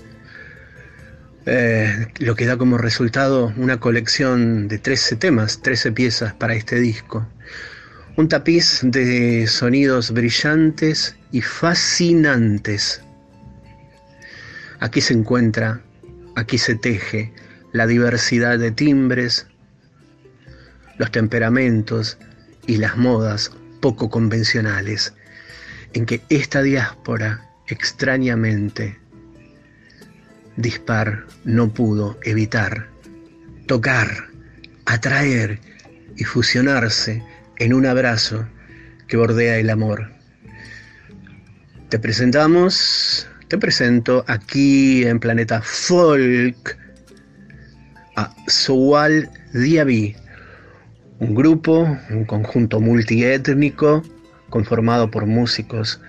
[1.46, 6.80] eh, lo que da como resultado una colección de 13 temas, 13 piezas para este
[6.80, 7.28] disco.
[8.16, 13.02] Un tapiz de sonidos brillantes y fascinantes.
[14.80, 15.82] Aquí se encuentra,
[16.36, 17.34] aquí se teje
[17.72, 19.48] la diversidad de timbres,
[20.98, 22.18] los temperamentos
[22.68, 25.14] y las modas poco convencionales
[25.94, 29.03] en que esta diáspora extrañamente
[30.58, 32.88] dispar no pudo evitar
[33.68, 34.28] tocar,
[34.86, 35.60] atraer
[36.16, 37.24] y fusionarse
[37.58, 38.48] en un abrazo
[39.08, 40.12] que bordea el amor.
[41.90, 46.78] Te presentamos, te presento aquí en Planeta Folk
[48.16, 50.16] a Sowal Diaby,
[51.20, 54.04] un grupo, un conjunto multiétnico
[54.50, 56.02] conformado por músicos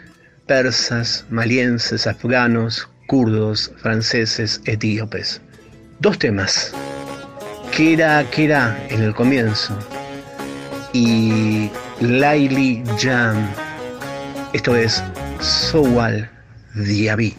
[0.47, 5.41] persas, malienses, afganos, kurdos, franceses, etíopes.
[6.01, 6.73] Dos temas.
[7.77, 9.77] Kera Kera en el comienzo
[10.93, 13.37] y Laili Jam.
[14.53, 15.03] Esto es
[15.41, 16.31] Sowal
[16.75, 17.35] Diaby.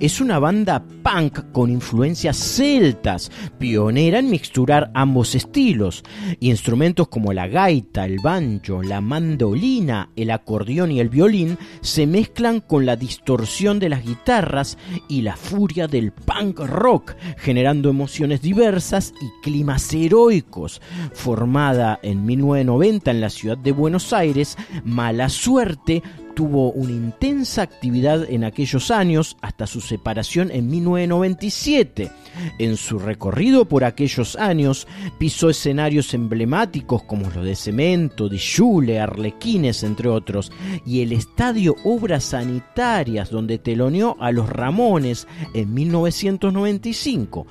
[0.00, 6.02] Es una banda punk con influencias celtas, pionera en mixturar ambos estilos.
[6.40, 12.60] Instrumentos como la gaita, el banjo, la mandolina, el acordeón y el violín se mezclan
[12.60, 19.12] con la distorsión de las guitarras y la furia del punk rock, generando emociones diversas
[19.20, 20.80] y climas heroicos.
[21.12, 26.02] Formada en 1990 en la ciudad de Buenos Aires, Mala Suerte
[26.40, 32.10] tuvo una intensa actividad en aquellos años hasta su separación en 1997.
[32.58, 34.88] En su recorrido por aquellos años
[35.18, 40.50] pisó escenarios emblemáticos como los de Cemento, de Jule, Arlequines, entre otros,
[40.86, 47.46] y el estadio Obras Sanitarias donde teloneó a los Ramones en 1995.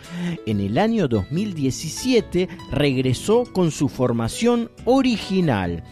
[0.48, 5.84] En el año 2017 regresó con su formación original.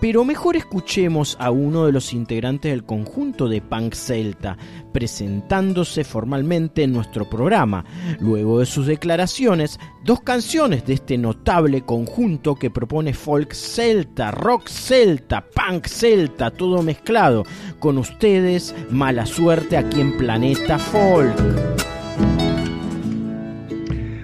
[0.00, 4.58] Pero mejor escuchemos a uno de los integrantes del conjunto de Punk Celta,
[4.92, 7.84] presentándose formalmente en nuestro programa.
[8.20, 14.68] Luego de sus declaraciones, dos canciones de este notable conjunto que propone folk celta, rock
[14.68, 17.44] celta, punk celta, todo mezclado.
[17.78, 21.34] Con ustedes, mala suerte aquí en Planeta Folk.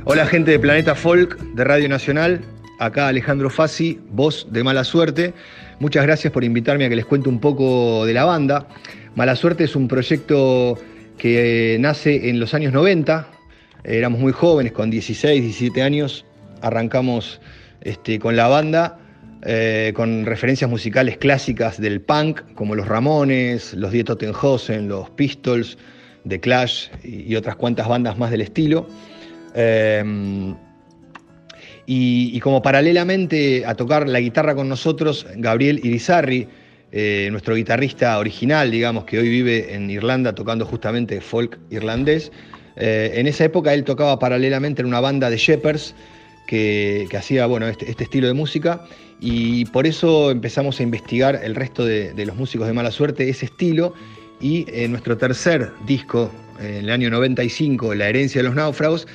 [0.04, 2.44] Hola gente de Planeta Folk de Radio Nacional,
[2.84, 5.34] acá Alejandro Fassi, voz de Mala Suerte.
[5.78, 8.66] Muchas gracias por invitarme a que les cuente un poco de la banda.
[9.14, 10.78] Mala Suerte es un proyecto
[11.16, 13.28] que nace en los años 90.
[13.84, 16.24] Éramos muy jóvenes, con 16, 17 años.
[16.60, 17.40] Arrancamos
[17.82, 18.98] este, con la banda,
[19.44, 25.78] eh, con referencias musicales clásicas del punk, como los Ramones, los Die Tottenhausen, los Pistols,
[26.26, 28.88] The Clash y, y otras cuantas bandas más del estilo.
[29.54, 30.54] Eh,
[31.86, 36.48] y, como paralelamente a tocar la guitarra con nosotros, Gabriel Irizarry,
[36.92, 42.30] eh, nuestro guitarrista original, digamos, que hoy vive en Irlanda tocando justamente folk irlandés.
[42.76, 45.94] Eh, en esa época él tocaba paralelamente en una banda de Shepherds
[46.46, 48.84] que, hacía bueno, este, este, estilo de música
[49.20, 53.28] y por eso empezamos a investigar el resto de, de los músicos de mala suerte,
[53.28, 53.94] ese estilo.
[54.40, 56.30] Y en nuestro tercer disco,
[56.60, 59.06] en el año 95, La herencia de los náufragos,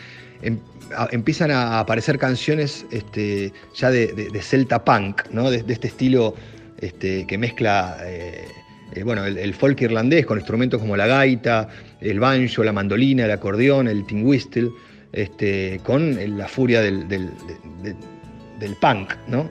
[0.91, 5.49] em, empiezan a aparecer canciones este, ya de, celta punk, ¿no?
[5.49, 6.35] de, este estilo
[6.79, 8.47] este, que mezcla eh,
[8.93, 11.67] eh, bueno, el, folk irlandés con instrumentos como la gaita,
[11.99, 14.69] el banjo, la mandolina, el acordeón, el tin whistle,
[15.11, 19.13] este, con la furia del, del, punk.
[19.27, 19.49] ¿no?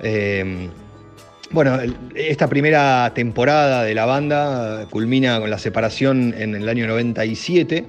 [0.00, 0.68] Eh,
[1.50, 1.78] bueno,
[2.14, 7.84] esta primera temporada de la banda culmina con la separación en el año 97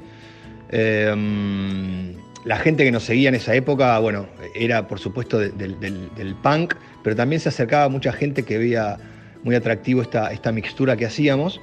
[2.45, 5.69] la gente que nos seguía en esa época, bueno, era por supuesto de, de,
[6.15, 8.97] del, punk, pero también se acercaba mucha gente que veía
[9.43, 11.59] muy atractivo esta, esta mixtura que hacíamos.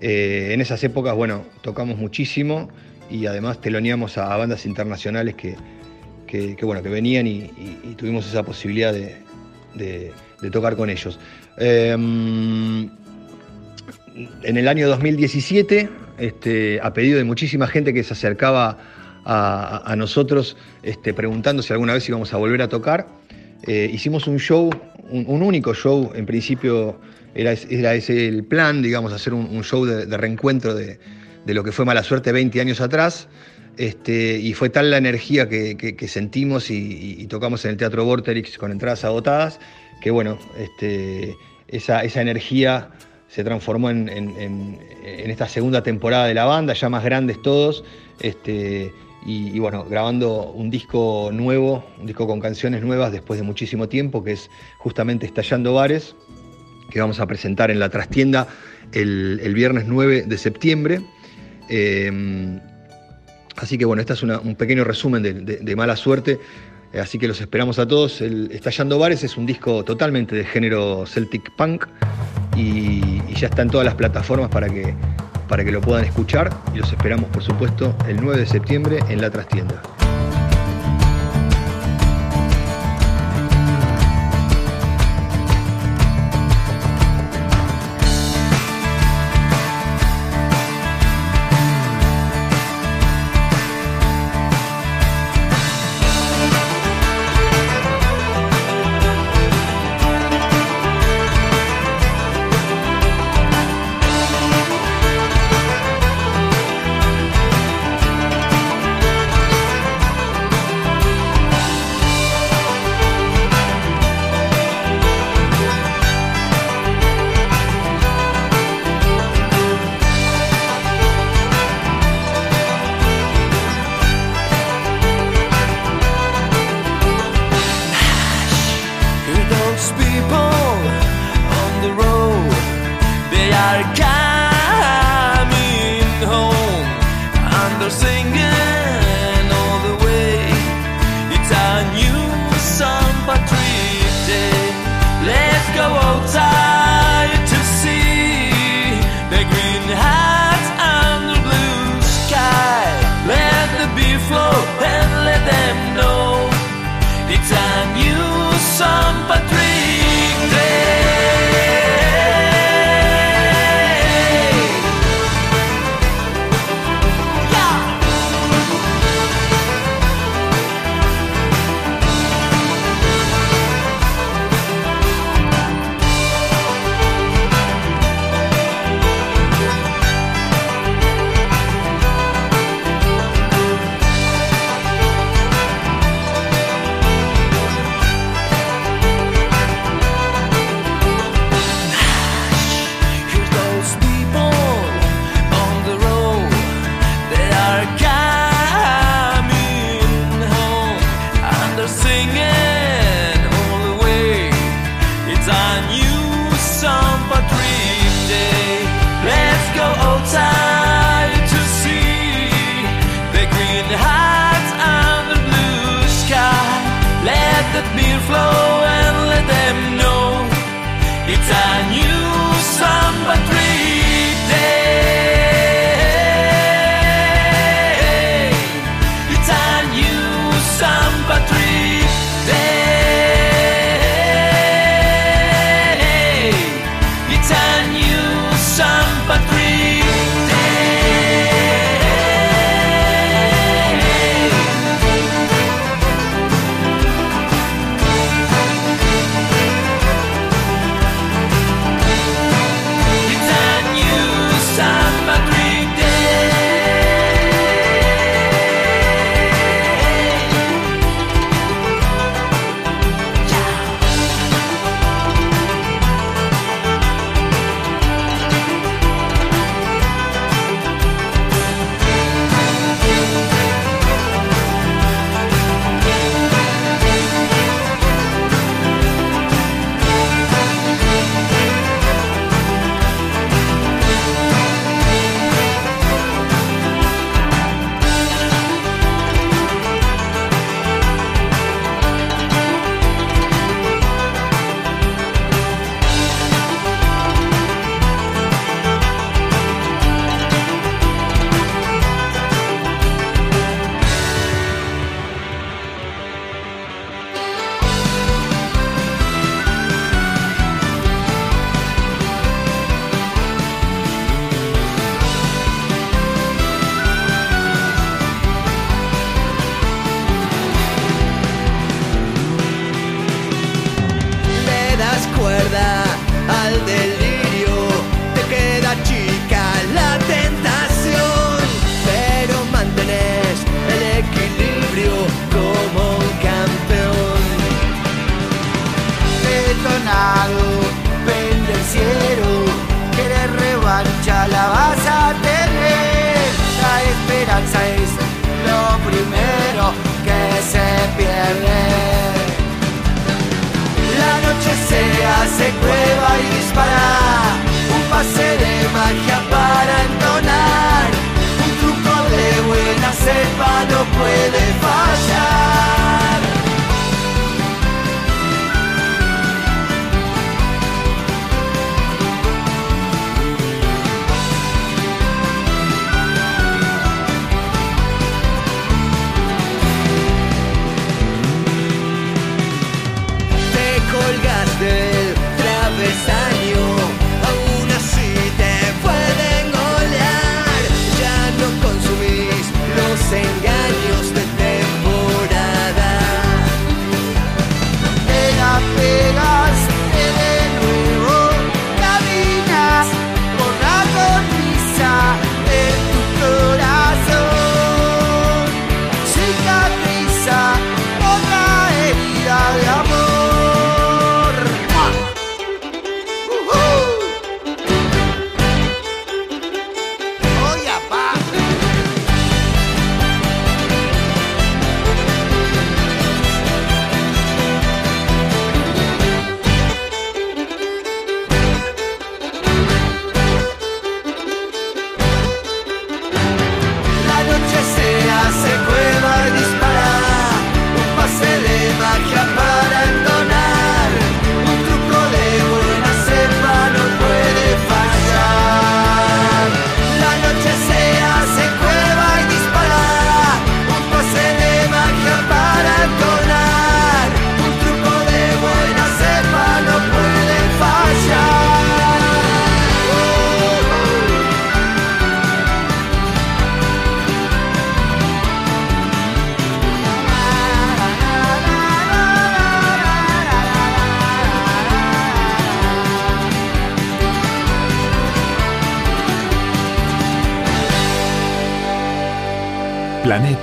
[0.00, 2.68] Eh, en esas épocas, bueno, tocamos muchísimo
[3.10, 5.56] y además teloneamos a, bandas internacionales que,
[6.26, 7.50] que, bueno, que venían y,
[7.96, 9.16] tuvimos esa posibilidad de,
[9.74, 11.18] de tocar con ellos.
[11.58, 11.92] Eh,
[14.42, 15.88] en el año 2017,
[16.18, 18.78] este, a pedido de muchísima gente que se acercaba
[19.24, 23.06] a, nosotros este, preguntando si alguna vez íbamos a volver a tocar.
[23.66, 24.70] Eh, hicimos un show,
[25.10, 26.98] un, único show, en principio
[27.34, 30.98] era, ese el plan, digamos, hacer un, show de, reencuentro de,
[31.46, 33.28] de, lo que fue Mala Suerte 20 años atrás.
[33.76, 38.70] Este, y fue tal la energía que, sentimos y, tocamos en el Teatro Vorterix con
[38.70, 39.58] entradas agotadas,
[40.00, 41.36] que bueno, este,
[41.68, 42.90] esa, esa energía
[43.28, 47.84] se transformó en, en, esta segunda temporada de la banda, ya más grandes todos,
[48.20, 48.92] este,
[49.26, 54.22] y, bueno, grabando un disco nuevo, un disco con canciones nuevas después de muchísimo tiempo,
[54.22, 56.14] que es justamente Estallando Bares,
[56.90, 58.46] que vamos a presentar en la trastienda
[58.92, 61.00] el, el viernes 9 de septiembre.
[61.70, 62.60] Eh,
[63.56, 66.38] así que bueno, este es un pequeño resumen de, de, mala suerte.
[66.92, 68.20] Así que los esperamos a todos.
[68.20, 71.86] Estallando Bares es un disco totalmente de género Celtic Punk
[72.56, 74.94] y ya está en todas las plataformas para que
[75.48, 79.20] para que lo puedan escuchar y los esperamos por supuesto el 9 de septiembre en
[79.20, 79.82] la trastienda.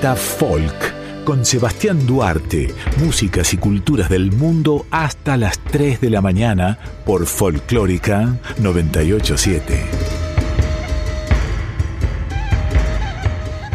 [0.02, 6.22] Planeta Folk con Sebastián Duarte, músicas y culturas del mundo hasta las 3 de la
[6.22, 9.80] mañana por Folclórica 987.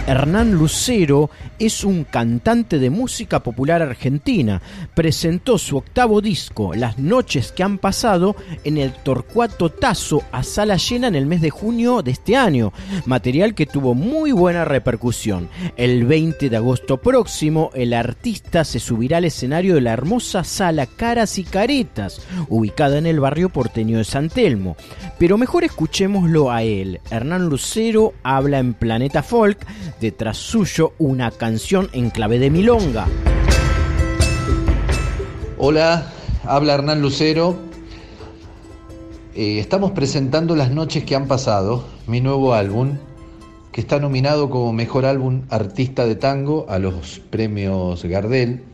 [0.09, 1.31] Hernán Lucero
[1.61, 4.61] es un cantante de música popular argentina.
[4.97, 10.79] Presentó su octavo disco, Las noches que han pasado, en el Torcuato Tazo a sala
[10.79, 12.73] llena en el mes de junio de este año,
[13.05, 15.51] material que tuvo muy buena repercusión.
[15.77, 20.87] El 20 de agosto próximo, el artista se subirá al escenario de la hermosa sala
[20.87, 24.79] Caras y Caretas, ubicada en el barrio porteño de San Telmo.
[25.19, 27.03] Pero mejor escuchémoslo a él.
[27.11, 29.59] Hernán Lucero habla en Planeta Folk,
[30.01, 33.07] detrás suyo una canción en clave de milonga.
[35.59, 36.13] Hola,
[36.45, 37.57] habla Hernán Lucero.
[39.35, 42.99] Eh, estamos presentando Las noches que han pasado, mi nuevo álbum,
[43.73, 48.65] que está nominado como Mejor Álbum Artista de Tango a los premios Gardel.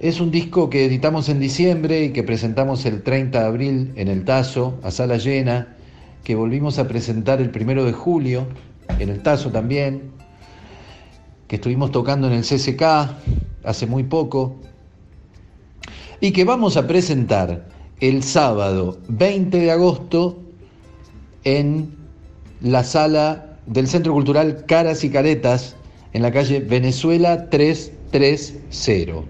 [0.00, 4.08] Es un disco que editamos en diciembre y que presentamos el 30 de abril en
[4.08, 5.76] el Tazo, a sala llena,
[6.24, 8.46] que volvimos a presentar el primero de julio,
[8.98, 10.12] en el Tazo también,
[11.46, 12.82] que estuvimos tocando en el CCK
[13.64, 14.56] hace muy poco,
[16.20, 17.64] y que vamos a presentar
[18.00, 20.38] el sábado 20 de agosto
[21.44, 21.94] en
[22.60, 25.76] la sala del Centro Cultural Caras y Caretas,
[26.12, 29.22] en la calle Venezuela 330.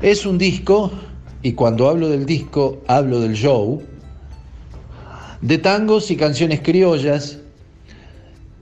[0.00, 0.90] Es un disco,
[1.42, 3.82] y cuando hablo del disco hablo del show,
[5.40, 7.38] de tangos y canciones criollas,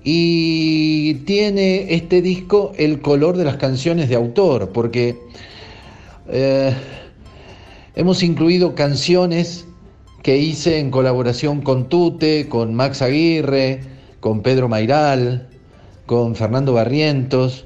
[0.05, 5.16] y tiene este disco el color de las canciones de autor, porque
[6.28, 6.74] eh,
[7.94, 9.66] hemos incluido canciones
[10.23, 13.81] que hice en colaboración con Tute, con Max Aguirre,
[14.20, 15.48] con Pedro Mairal,
[16.06, 17.64] con Fernando Barrientos,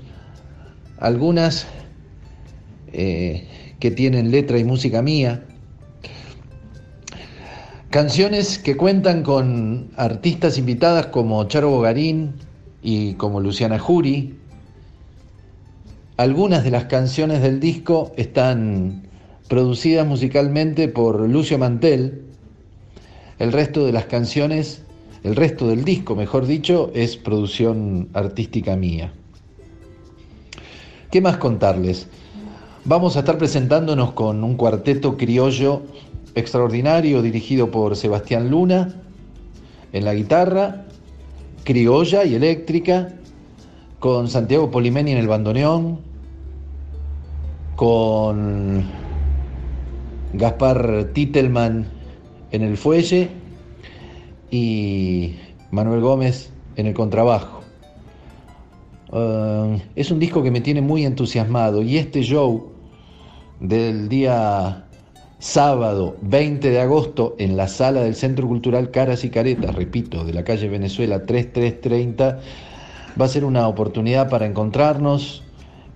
[0.99, 1.67] algunas
[2.93, 3.47] eh,
[3.79, 5.45] que tienen letra y música mía.
[7.91, 12.35] Canciones que cuentan con artistas invitadas como Charo Bogarín
[12.83, 14.35] y como Luciana Jury.
[16.17, 19.06] Algunas de las canciones del disco están
[19.49, 22.23] producidas musicalmente por Lucio Mantel.
[23.39, 24.83] El resto de las canciones,
[25.23, 29.13] el resto del disco, mejor dicho, es producción artística mía.
[31.11, 32.09] ¿Qué más contarles?
[32.85, 35.83] Vamos a estar presentándonos con un cuarteto criollo
[36.35, 38.95] extraordinario dirigido por Sebastián Luna
[39.93, 40.87] en la guitarra,
[41.65, 43.15] criolla y eléctrica,
[43.99, 46.01] con Santiago Polimeni en el bandoneón,
[47.75, 48.85] con
[50.33, 51.87] Gaspar Titelman
[52.51, 53.29] en el fuelle
[54.51, 55.35] y
[55.71, 57.61] Manuel Gómez en el contrabajo.
[59.13, 62.73] Uh, es un disco que me tiene muy entusiasmado y este show
[63.61, 64.85] del día
[65.39, 70.33] sábado 20 de agosto en la sala del Centro Cultural Caras y Caretas, repito, de
[70.33, 72.41] la calle Venezuela 3330,
[73.21, 75.43] va a ser una oportunidad para encontrarnos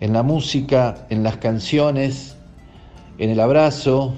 [0.01, 2.37] en la música, en las canciones,
[3.21, 4.15] en el abrazo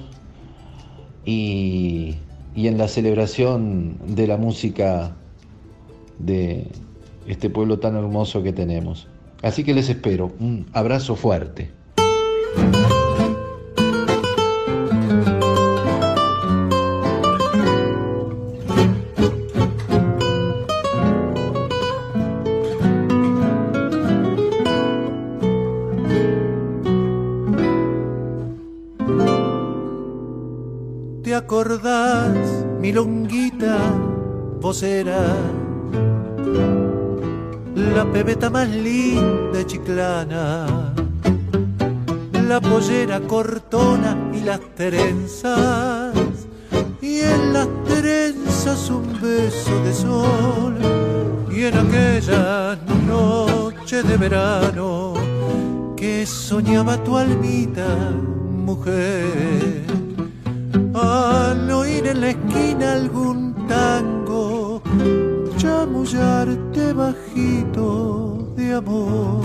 [1.26, 2.14] y,
[2.54, 5.16] y en la celebración de la música
[6.20, 6.68] de
[7.26, 9.08] este pueblo tan hermoso que tenemos.
[9.42, 10.32] Así que les espero.
[10.38, 11.81] Un abrazo fuerte.
[34.82, 35.36] Eras
[37.74, 40.94] la pebeta más linda de Chiclana?
[42.48, 46.12] La pollera cortona y las trenzas,
[47.00, 50.76] y en las trenzas un beso de sol,
[51.50, 52.76] y en aquella
[53.06, 55.14] noche de verano
[55.96, 57.86] que soñaba tu almita,
[58.66, 59.82] mujer
[60.94, 64.11] al oír en la esquina algún tango,
[65.62, 69.44] chamullarte bajito de amor.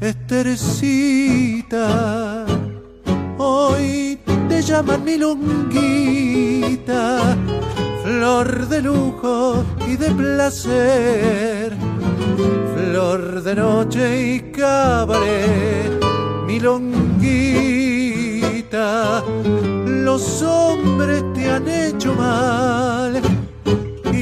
[0.00, 1.86] Estercita,
[3.36, 4.18] hoy
[4.48, 6.16] te llaman milonguita,
[8.02, 11.76] flor de lujo y de placer,
[12.74, 16.02] flor de noche y cabaret,
[16.46, 17.76] milonguita
[20.06, 23.20] los hombres te han hecho mal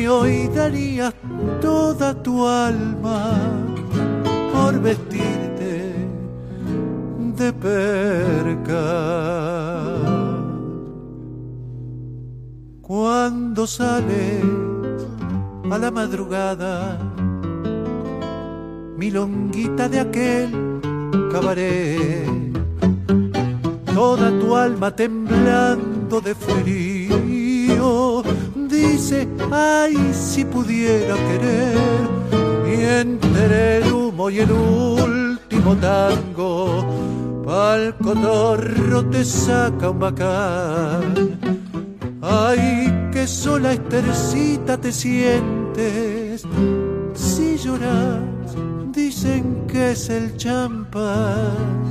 [0.04, 1.14] y hoy darías
[1.62, 3.32] toda tu alma
[4.52, 5.94] por vestirte
[7.38, 8.86] de perca.
[12.82, 14.44] Cuando sales
[15.70, 16.98] a la madrugada,
[18.98, 20.50] milonguita de aquel
[21.32, 22.44] cabaret
[23.94, 28.22] toda tu alma temblando de frío.
[28.74, 31.76] Dice, ay, si pudiera querer,
[32.66, 36.84] y entre el humo y el último tango,
[37.46, 41.38] pa'l cotorro te saca un bacán.
[42.20, 46.44] Ay, que sola estercita te sientes,
[47.14, 48.56] si lloras,
[48.92, 51.84] dicen que es el champán.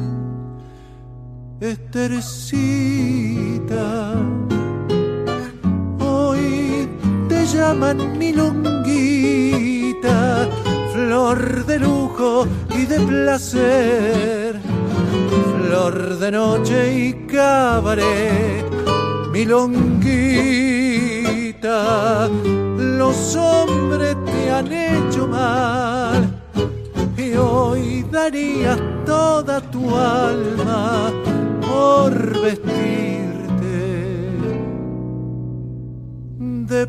[1.61, 2.65] Estercita,
[7.53, 8.49] llaman milonguita,
[10.91, 14.59] flor de lujo y de placer,
[15.57, 18.65] flor de noche y cabaret,
[19.31, 19.87] milonguita,
[22.77, 26.39] los hombres te han hecho mal.
[27.17, 31.11] Y hoy darías toda tu alma
[31.61, 32.11] por
[32.41, 33.22] vestirte
[36.73, 36.87] de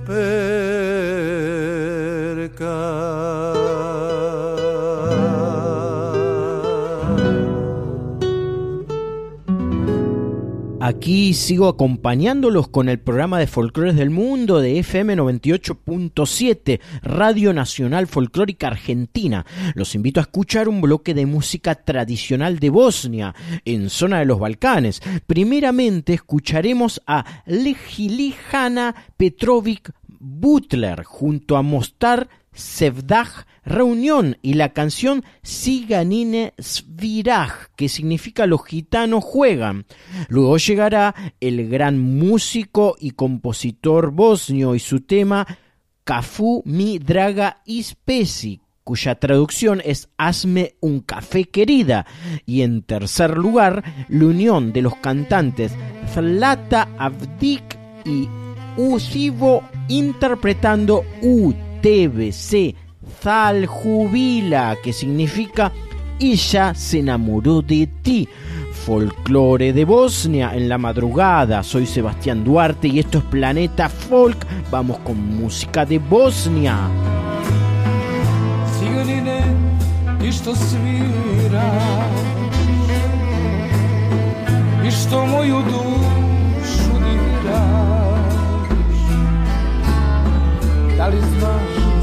[10.86, 18.06] Aquí sigo acompañándolos con el programa de Folclores del Mundo de FM 98.7, Radio Nacional
[18.06, 19.46] Folclórica Argentina.
[19.74, 23.34] Los invito a escuchar un bloque de música tradicional de Bosnia,
[23.64, 25.00] en zona de los Balcanes.
[25.26, 36.52] Primeramente escucharemos a Legilijana Petrovic Butler junto a Mostar Sevdah Reunión y la canción Siganine
[36.58, 39.86] Sviraj, que significa los gitanos juegan.
[40.28, 45.46] Luego llegará el gran músico y compositor bosnio y su tema
[46.04, 52.04] Kafu mi draga ispesi, cuya traducción es Hazme un café querida.
[52.44, 55.72] Y en tercer lugar, la unión de los cantantes
[56.12, 58.28] Zlata Avdik y
[58.76, 61.73] Usivo interpretando UTBC
[63.22, 65.70] Zal Jubila, que significa
[66.18, 68.26] Ella se enamoró de ti.
[68.72, 71.62] Folclore de Bosnia en la madrugada.
[71.62, 74.46] Soy Sebastián Duarte y esto es Planeta Folk.
[74.70, 76.88] Vamos con música de Bosnia.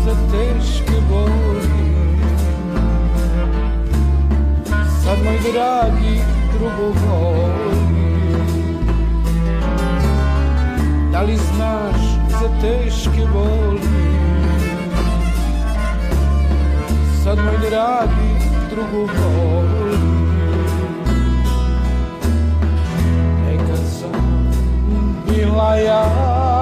[0.06, 1.68] Za teške boli.
[5.04, 6.22] Sad moj dragi
[6.54, 8.02] drugo voli.
[11.12, 13.82] Da li znaš za teške boli?
[17.24, 18.32] Sad moj dragi
[18.70, 19.98] drugu voli.
[23.46, 24.52] Nekad sam
[25.28, 26.61] bila ja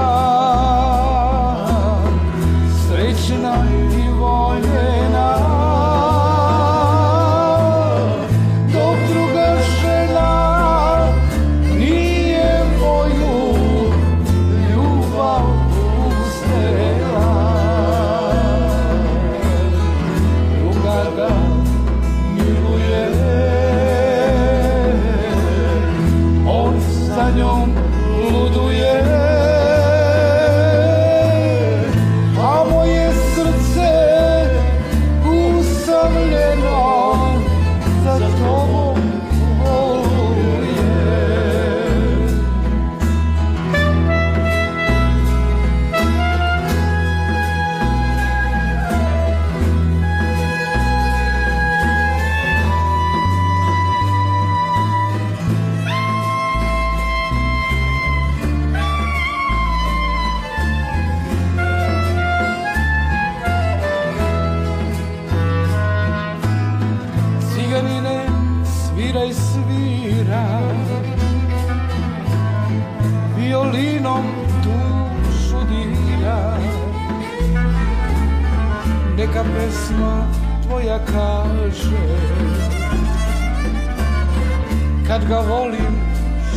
[85.30, 85.96] ga volim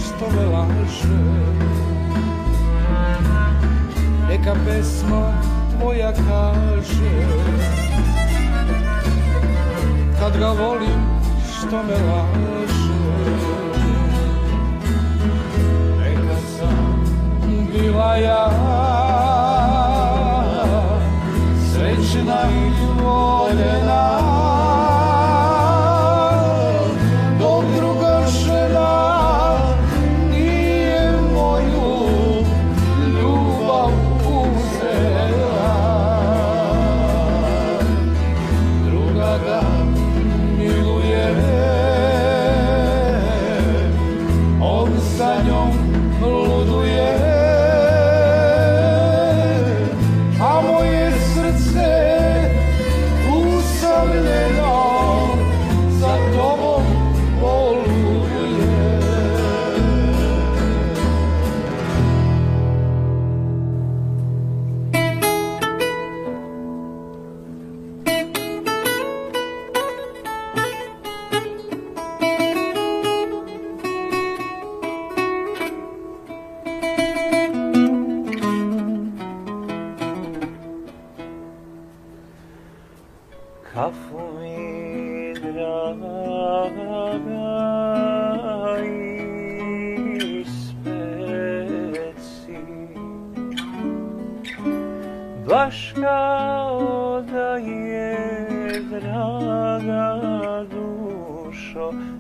[0.01, 1.23] što me laže.
[4.29, 5.33] Neka pesma
[5.77, 7.27] tvoja kaže
[10.21, 11.01] kad ga volim
[11.51, 13.03] što me laže.
[15.99, 17.05] Neka sam
[17.73, 18.51] bila ja
[21.73, 24.32] Srećna i voljena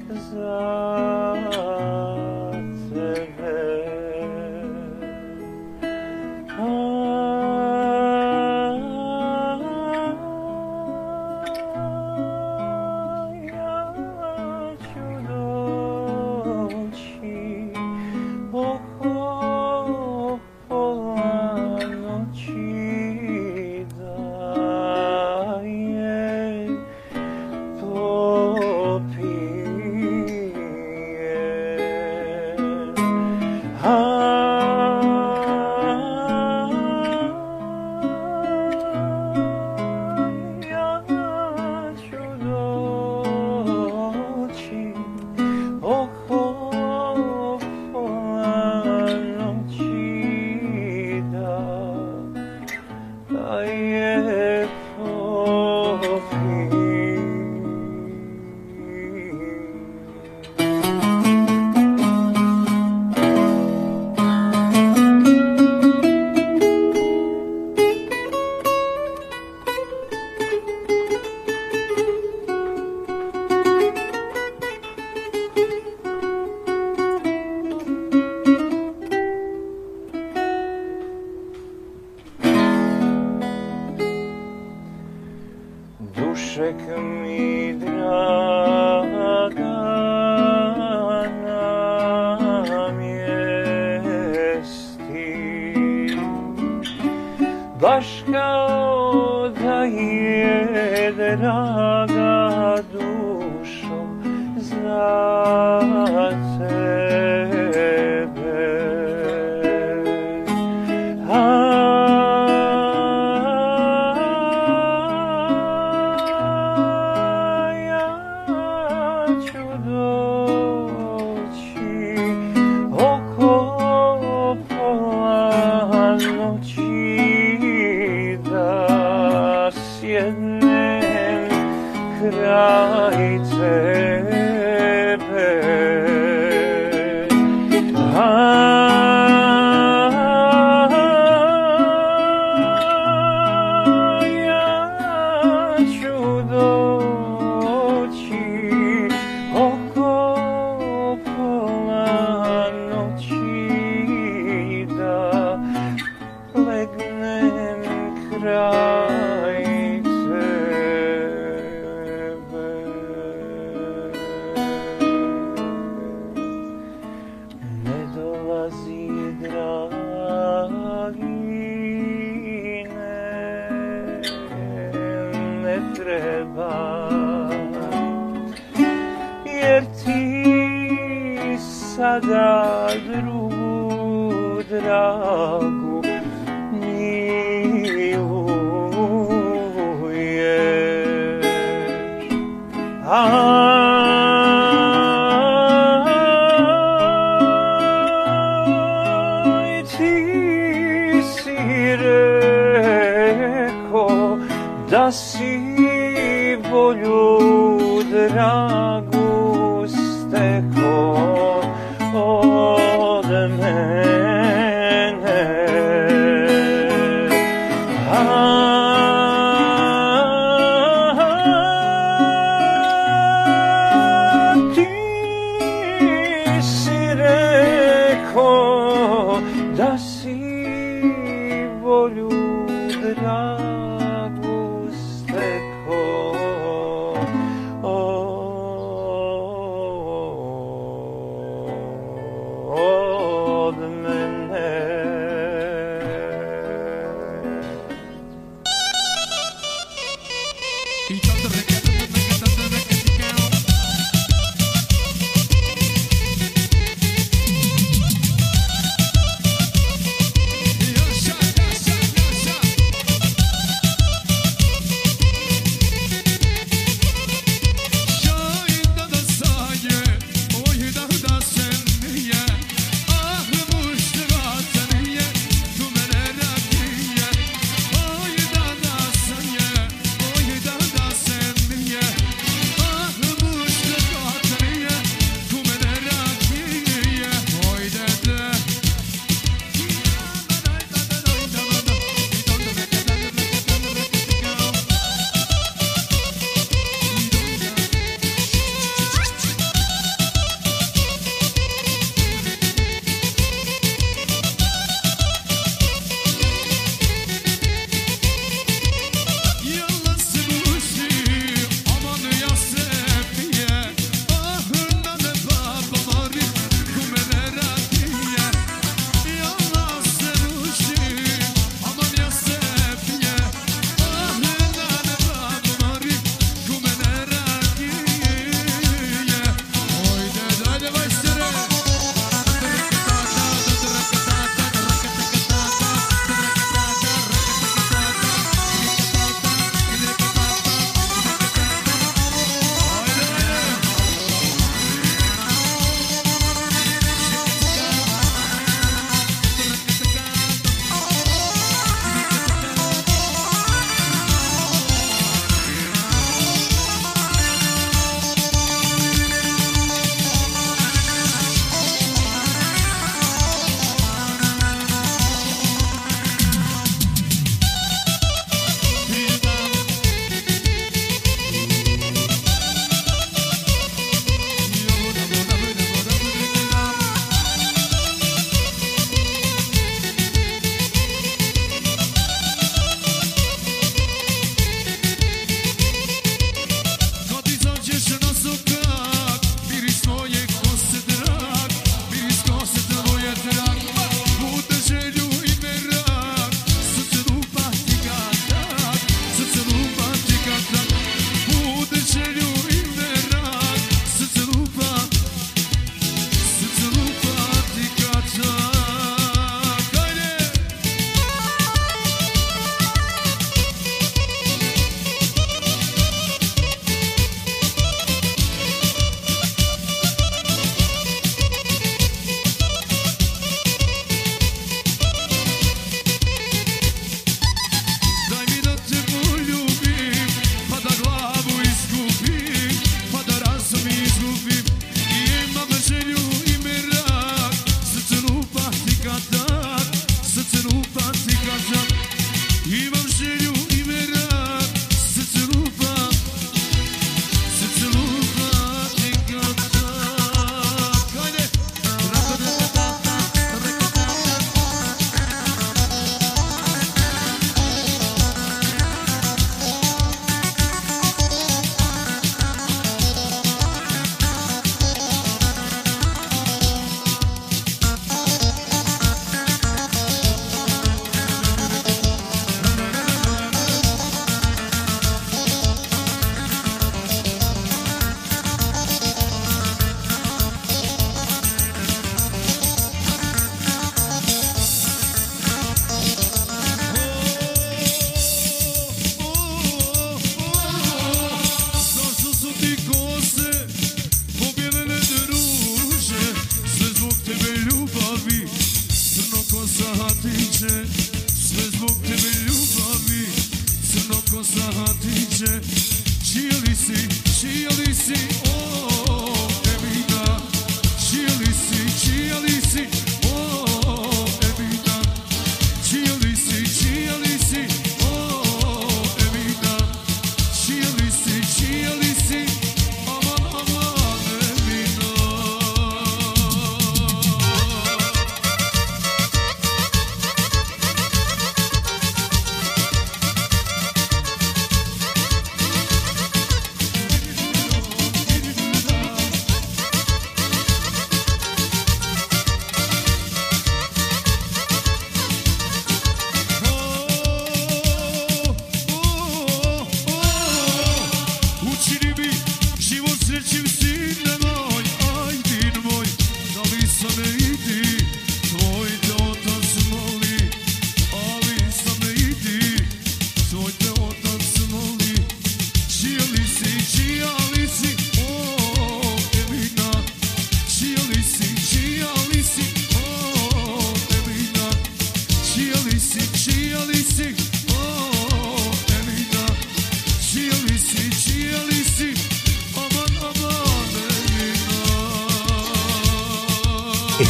[0.00, 2.31] Cause I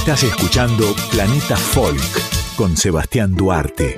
[0.03, 3.95] Estás escuchando Planeta Folk con Sebastián Duarte.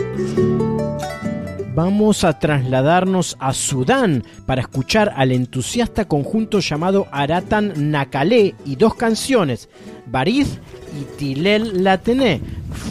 [1.74, 8.96] Vamos a trasladarnos a Sudán para escuchar al entusiasta conjunto llamado Aratan Nakalé y dos
[8.96, 9.70] canciones,
[10.04, 10.58] Bariz
[11.00, 12.42] y Tilel Latené,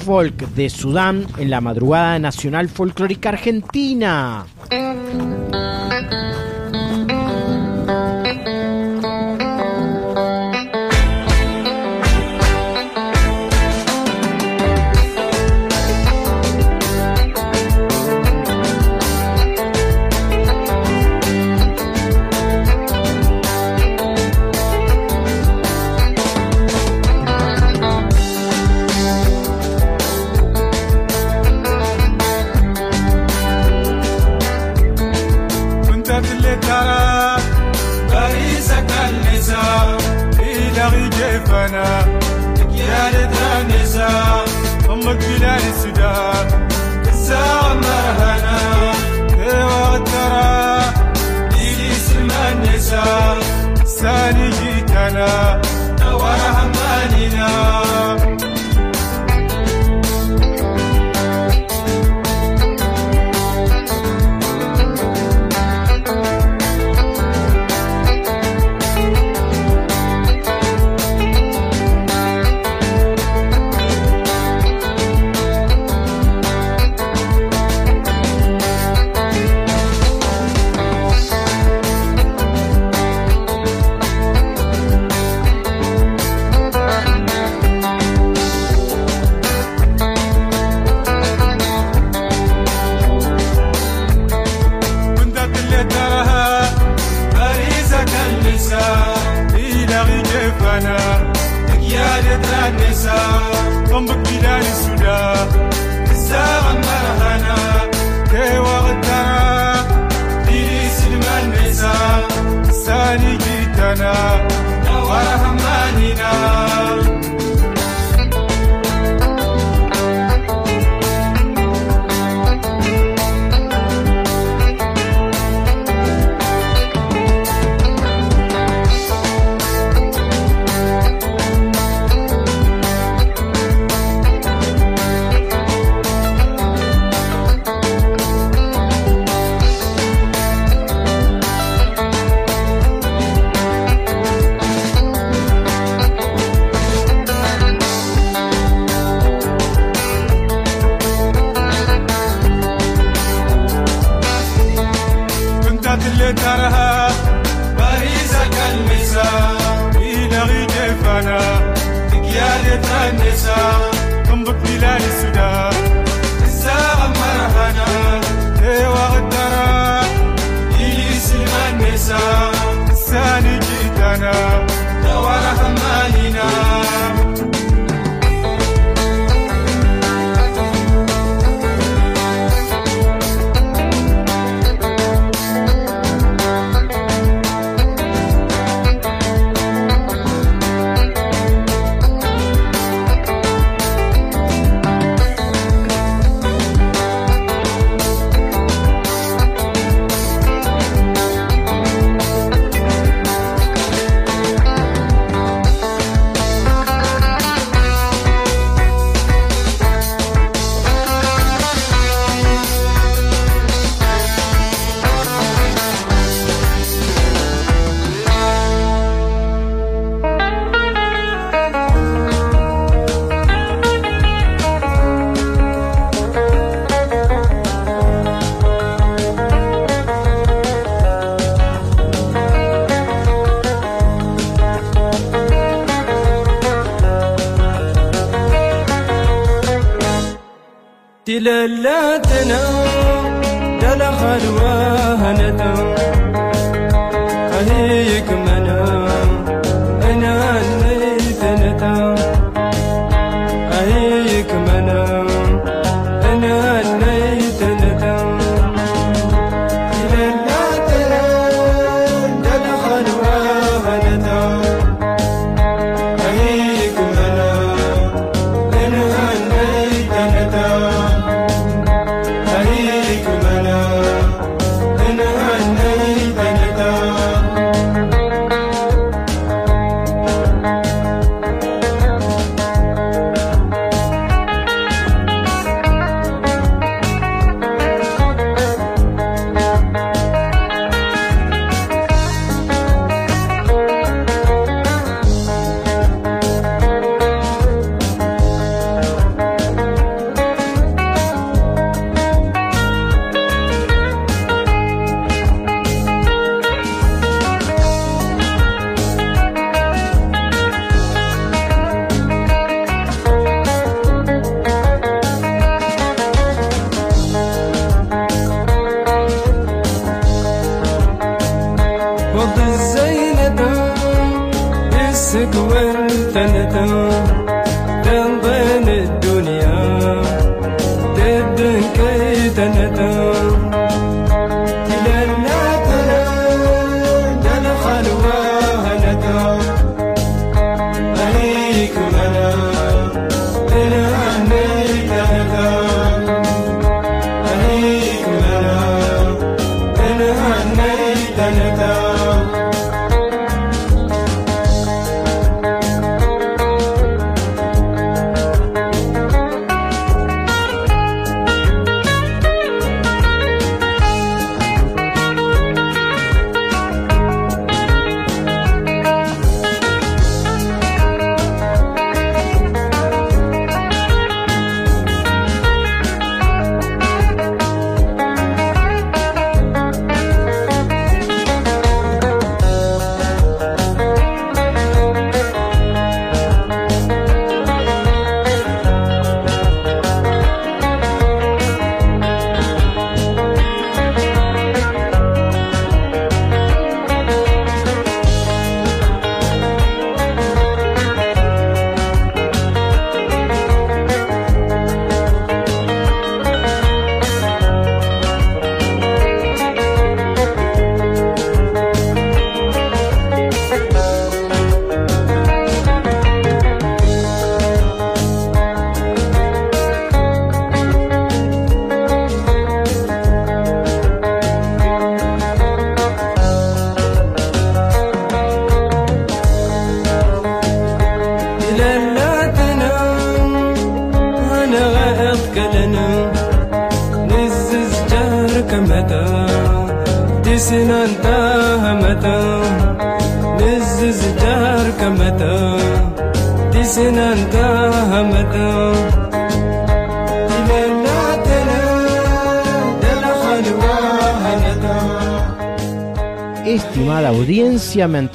[0.03, 4.47] folk de Sudán en la madrugada nacional folclórica argentina.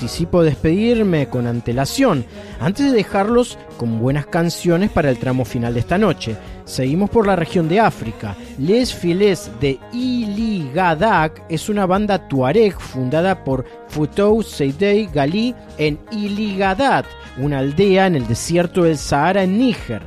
[0.08, 2.24] Anticipo despedirme con antelación,
[2.60, 6.34] antes de dejarlos con buenas canciones para el tramo final de esta noche.
[6.64, 8.34] Seguimos por la región de África.
[8.58, 17.04] Les Filets de Iligadak es una banda tuareg fundada por Futou Seydei Gali en Iligadat,
[17.36, 20.00] una aldea en el desierto del Sahara en Níger.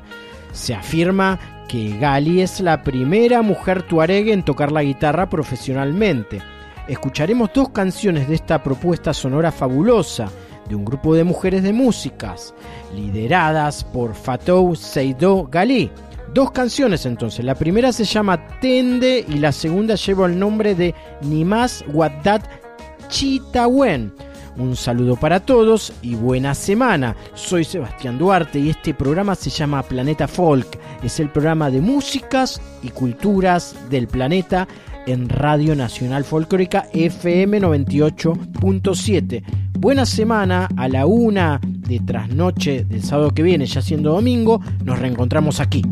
[0.52, 6.42] Se afirma que Gali es la primera mujer tuareg en tocar la guitarra profesionalmente.
[6.92, 10.30] Escucharemos dos canciones de esta propuesta sonora fabulosa
[10.68, 12.54] de un grupo de mujeres de músicas,
[12.94, 15.90] lideradas por Fatou Seydou Gali.
[16.34, 20.94] Dos canciones entonces, la primera se llama Tende y la segunda lleva el nombre de
[21.22, 22.44] Nimas Wadat
[23.08, 24.14] Chitawen.
[24.58, 27.16] Un saludo para todos y buena semana.
[27.36, 30.78] Soy Sebastián Duarte y este programa se llama Planeta Folk.
[31.02, 34.68] Es el programa de músicas y culturas del planeta
[35.08, 39.44] en Radio Nacional Folclórica FM 98.7.
[39.80, 45.00] Buena semana a la una de trasnoche del sábado que viene, ya siendo domingo, nos
[45.00, 45.84] reencontramos aquí.